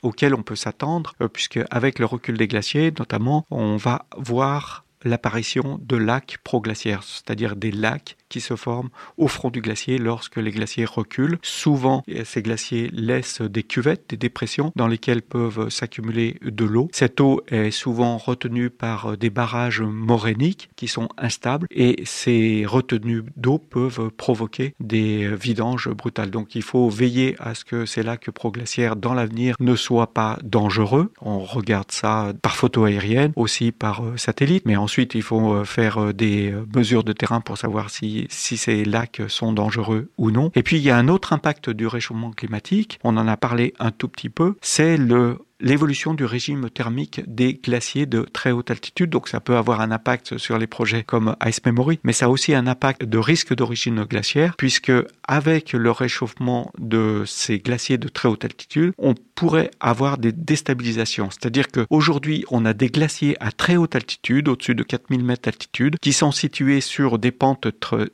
auxquels 0.00 0.34
on 0.34 0.42
peut 0.42 0.56
s'attendre, 0.56 1.12
puisque 1.34 1.60
avec 1.70 1.98
le 1.98 2.06
recul 2.06 2.38
des 2.38 2.48
glaciers, 2.48 2.90
notamment, 2.98 3.44
on 3.50 3.76
va 3.76 4.06
voir 4.16 4.86
l'apparition 5.04 5.78
de 5.82 5.96
lacs 5.96 6.38
proglaciaires, 6.44 7.02
c'est-à-dire 7.02 7.56
des 7.56 7.70
lacs 7.70 8.16
qui 8.32 8.40
se 8.40 8.56
forment 8.56 8.88
au 9.18 9.28
front 9.28 9.50
du 9.50 9.60
glacier 9.60 9.98
lorsque 9.98 10.38
les 10.38 10.50
glaciers 10.50 10.86
reculent. 10.86 11.38
Souvent, 11.42 12.02
ces 12.24 12.40
glaciers 12.40 12.88
laissent 12.90 13.42
des 13.42 13.62
cuvettes, 13.62 14.06
des 14.08 14.16
dépressions 14.16 14.72
dans 14.74 14.88
lesquelles 14.88 15.20
peuvent 15.20 15.68
s'accumuler 15.68 16.38
de 16.42 16.64
l'eau. 16.64 16.88
Cette 16.92 17.20
eau 17.20 17.42
est 17.48 17.70
souvent 17.70 18.16
retenue 18.16 18.70
par 18.70 19.18
des 19.18 19.28
barrages 19.28 19.82
morainiques 19.82 20.70
qui 20.76 20.88
sont 20.88 21.10
instables 21.18 21.66
et 21.70 22.02
ces 22.06 22.64
retenues 22.66 23.22
d'eau 23.36 23.58
peuvent 23.58 24.10
provoquer 24.16 24.74
des 24.80 25.28
vidanges 25.36 25.90
brutales. 25.90 26.30
Donc 26.30 26.54
il 26.54 26.62
faut 26.62 26.88
veiller 26.88 27.36
à 27.38 27.54
ce 27.54 27.66
que 27.66 27.84
ces 27.84 28.02
lacs 28.02 28.30
proglaciaires 28.30 28.96
dans 28.96 29.12
l'avenir 29.12 29.56
ne 29.60 29.76
soient 29.76 30.14
pas 30.14 30.38
dangereux. 30.42 31.12
On 31.20 31.40
regarde 31.40 31.92
ça 31.92 32.32
par 32.40 32.56
photo 32.56 32.84
aérienne, 32.84 33.32
aussi 33.36 33.72
par 33.72 34.02
satellite, 34.16 34.64
mais 34.64 34.76
ensuite 34.76 35.14
il 35.14 35.22
faut 35.22 35.66
faire 35.66 36.14
des 36.14 36.54
mesures 36.74 37.04
de 37.04 37.12
terrain 37.12 37.42
pour 37.42 37.58
savoir 37.58 37.90
si 37.90 38.21
si 38.30 38.56
ces 38.56 38.84
lacs 38.84 39.22
sont 39.28 39.52
dangereux 39.52 40.10
ou 40.18 40.30
non. 40.30 40.50
Et 40.54 40.62
puis 40.62 40.76
il 40.76 40.82
y 40.82 40.90
a 40.90 40.96
un 40.96 41.08
autre 41.08 41.32
impact 41.32 41.70
du 41.70 41.86
réchauffement 41.86 42.30
climatique, 42.30 42.98
on 43.04 43.16
en 43.16 43.28
a 43.28 43.36
parlé 43.36 43.74
un 43.78 43.90
tout 43.90 44.08
petit 44.08 44.28
peu, 44.28 44.56
c'est 44.60 44.96
le 44.96 45.38
l'évolution 45.62 46.12
du 46.12 46.24
régime 46.24 46.68
thermique 46.68 47.22
des 47.26 47.54
glaciers 47.54 48.06
de 48.06 48.22
très 48.22 48.50
haute 48.50 48.70
altitude. 48.70 49.10
Donc 49.10 49.28
ça 49.28 49.40
peut 49.40 49.56
avoir 49.56 49.80
un 49.80 49.90
impact 49.90 50.36
sur 50.36 50.58
les 50.58 50.66
projets 50.66 51.04
comme 51.04 51.36
Ice 51.46 51.64
Memory, 51.64 52.00
mais 52.04 52.12
ça 52.12 52.26
a 52.26 52.28
aussi 52.28 52.54
un 52.54 52.66
impact 52.66 53.04
de 53.04 53.18
risque 53.18 53.54
d'origine 53.54 54.04
glaciaire, 54.04 54.56
puisque 54.56 54.92
avec 55.26 55.72
le 55.72 55.90
réchauffement 55.90 56.72
de 56.78 57.22
ces 57.26 57.58
glaciers 57.58 57.98
de 57.98 58.08
très 58.08 58.28
haute 58.28 58.44
altitude, 58.44 58.92
on 58.98 59.14
pourrait 59.34 59.70
avoir 59.80 60.18
des 60.18 60.32
déstabilisations. 60.32 61.30
C'est-à-dire 61.30 61.68
qu'aujourd'hui, 61.68 62.44
on 62.50 62.64
a 62.64 62.74
des 62.74 62.88
glaciers 62.88 63.36
à 63.40 63.52
très 63.52 63.76
haute 63.76 63.96
altitude, 63.96 64.48
au-dessus 64.48 64.74
de 64.74 64.82
4000 64.82 65.24
mètres 65.24 65.42
d'altitude, 65.42 65.96
qui 66.00 66.12
sont 66.12 66.32
situés 66.32 66.80
sur 66.80 67.18
des 67.18 67.30
pentes 67.30 67.68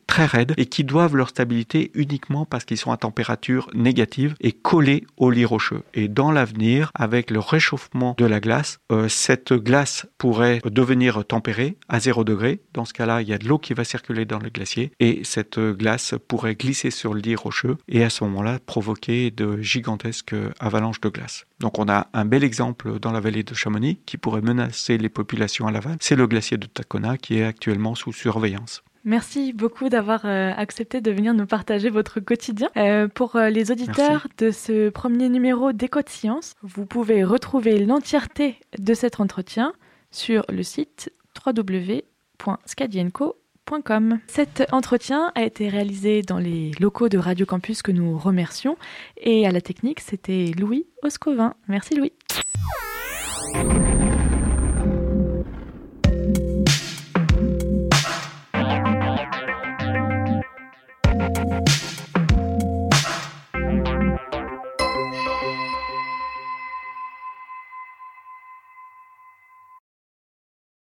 très 0.07 0.27
raides 0.27 0.55
et 0.57 0.67
qui 0.67 0.85
doivent 0.85 1.17
leur 1.17 1.31
stabilité 1.31 1.91
uniquement 1.95 2.45
parce 2.45 2.65
qu'ils 2.65 2.77
sont 2.77 2.93
à 2.93 2.97
température 2.97 3.69
négative 3.75 4.35
et 4.41 4.53
collés 4.53 5.05
au 5.17 5.31
lit 5.31 5.45
rocheux. 5.45 5.83
Et 5.95 6.09
dans 6.09 6.31
l'avenir, 6.31 6.91
avec 6.95 7.31
le 7.31 7.38
réchauffement 7.39 8.15
de 8.19 8.25
la 8.25 8.41
glace, 8.41 8.81
euh, 8.93 9.09
cette 9.09 9.53
glace 9.53 10.07
pourrait 10.19 10.61
devenir 10.65 11.25
tempérée 11.25 11.77
à 11.89 12.01
0 12.01 12.25
degré. 12.25 12.61
Dans 12.75 12.85
ce 12.85 12.93
cas-là, 12.93 13.23
il 13.23 13.29
y 13.29 13.33
a 13.33 13.39
de 13.39 13.49
l'eau 13.49 13.59
qui 13.59 13.75
va 13.75 13.85
circuler 13.85 14.25
dans 14.25 14.39
le 14.39 14.51
glacier 14.51 14.93
et 15.01 15.23
cette 15.25 15.59
glace 15.59 16.15
pourrait 16.29 16.55
glisser 16.55 16.91
sur 16.91 17.15
le 17.15 17.21
lit 17.21 17.37
rocheux 17.37 17.77
et 17.89 18.05
à 18.05 18.11
ce 18.11 18.25
moment-là 18.25 18.59
provoquer 18.65 19.31
de 19.31 19.61
gigantesques 19.61 20.35
avalanches 20.61 21.01
de 21.01 21.09
glace. 21.09 21.47
Donc 21.61 21.79
on 21.79 21.89
a 21.89 22.09
un 22.13 22.25
bel 22.25 22.45
exemple 22.45 22.99
dans 23.01 23.13
la 23.13 23.21
vallée 23.21 23.43
de 23.43 23.55
Chamonix 23.55 24.01
qui 24.07 24.17
pourrait 24.17 24.43
menacer 24.43 24.99
les 24.99 25.09
populations 25.09 25.67
à 25.67 25.73
l'aval. 25.73 25.97
C'est 26.01 26.17
le 26.17 26.27
glacier 26.27 26.57
de 26.57 26.67
Tacona 26.67 27.17
qui 27.17 27.39
est 27.39 27.45
actuellement 27.45 27.95
sous 27.95 28.13
surveillance. 28.13 28.83
Merci 29.09 29.53
beaucoup 29.55 29.89
d'avoir 29.89 30.27
euh, 30.27 30.53
accepté 30.55 31.01
de 31.01 31.11
venir 31.11 31.33
nous 31.33 31.47
partager 31.47 31.89
votre 31.89 32.21
quotidien. 32.21 32.69
Euh, 32.77 33.09
pour 33.09 33.37
euh, 33.37 33.49
les 33.49 33.71
auditeurs 33.71 34.27
Merci. 34.27 34.29
de 34.37 34.51
ce 34.51 34.91
premier 34.91 35.31
numéro 35.31 35.73
d'Éco 35.73 36.03
de 36.03 36.11
Science, 36.11 36.53
vous 36.61 36.85
pouvez 36.85 37.25
retrouver 37.25 37.79
l'entièreté 37.79 38.61
de 38.79 38.93
cet 38.93 39.19
entretien 39.19 39.73
sur 40.11 40.45
le 40.51 40.63
site 40.63 41.11
www.scadienco.com. 41.47 44.19
Cet 44.27 44.67
entretien 44.73 45.33
a 45.35 45.43
été 45.43 45.71
réalisé 45.71 46.21
dans 46.21 46.37
les 46.37 46.73
locaux 46.79 47.09
de 47.09 47.17
Radio 47.17 47.47
Campus 47.47 47.81
que 47.81 47.93
nous 47.93 48.19
remercions 48.19 48.77
et 49.17 49.47
à 49.47 49.53
la 49.53 49.63
technique, 49.63 50.01
c'était 50.01 50.53
Louis 50.59 50.87
Oscovin. 51.03 51.55
Merci 51.67 51.95
Louis. 51.95 52.13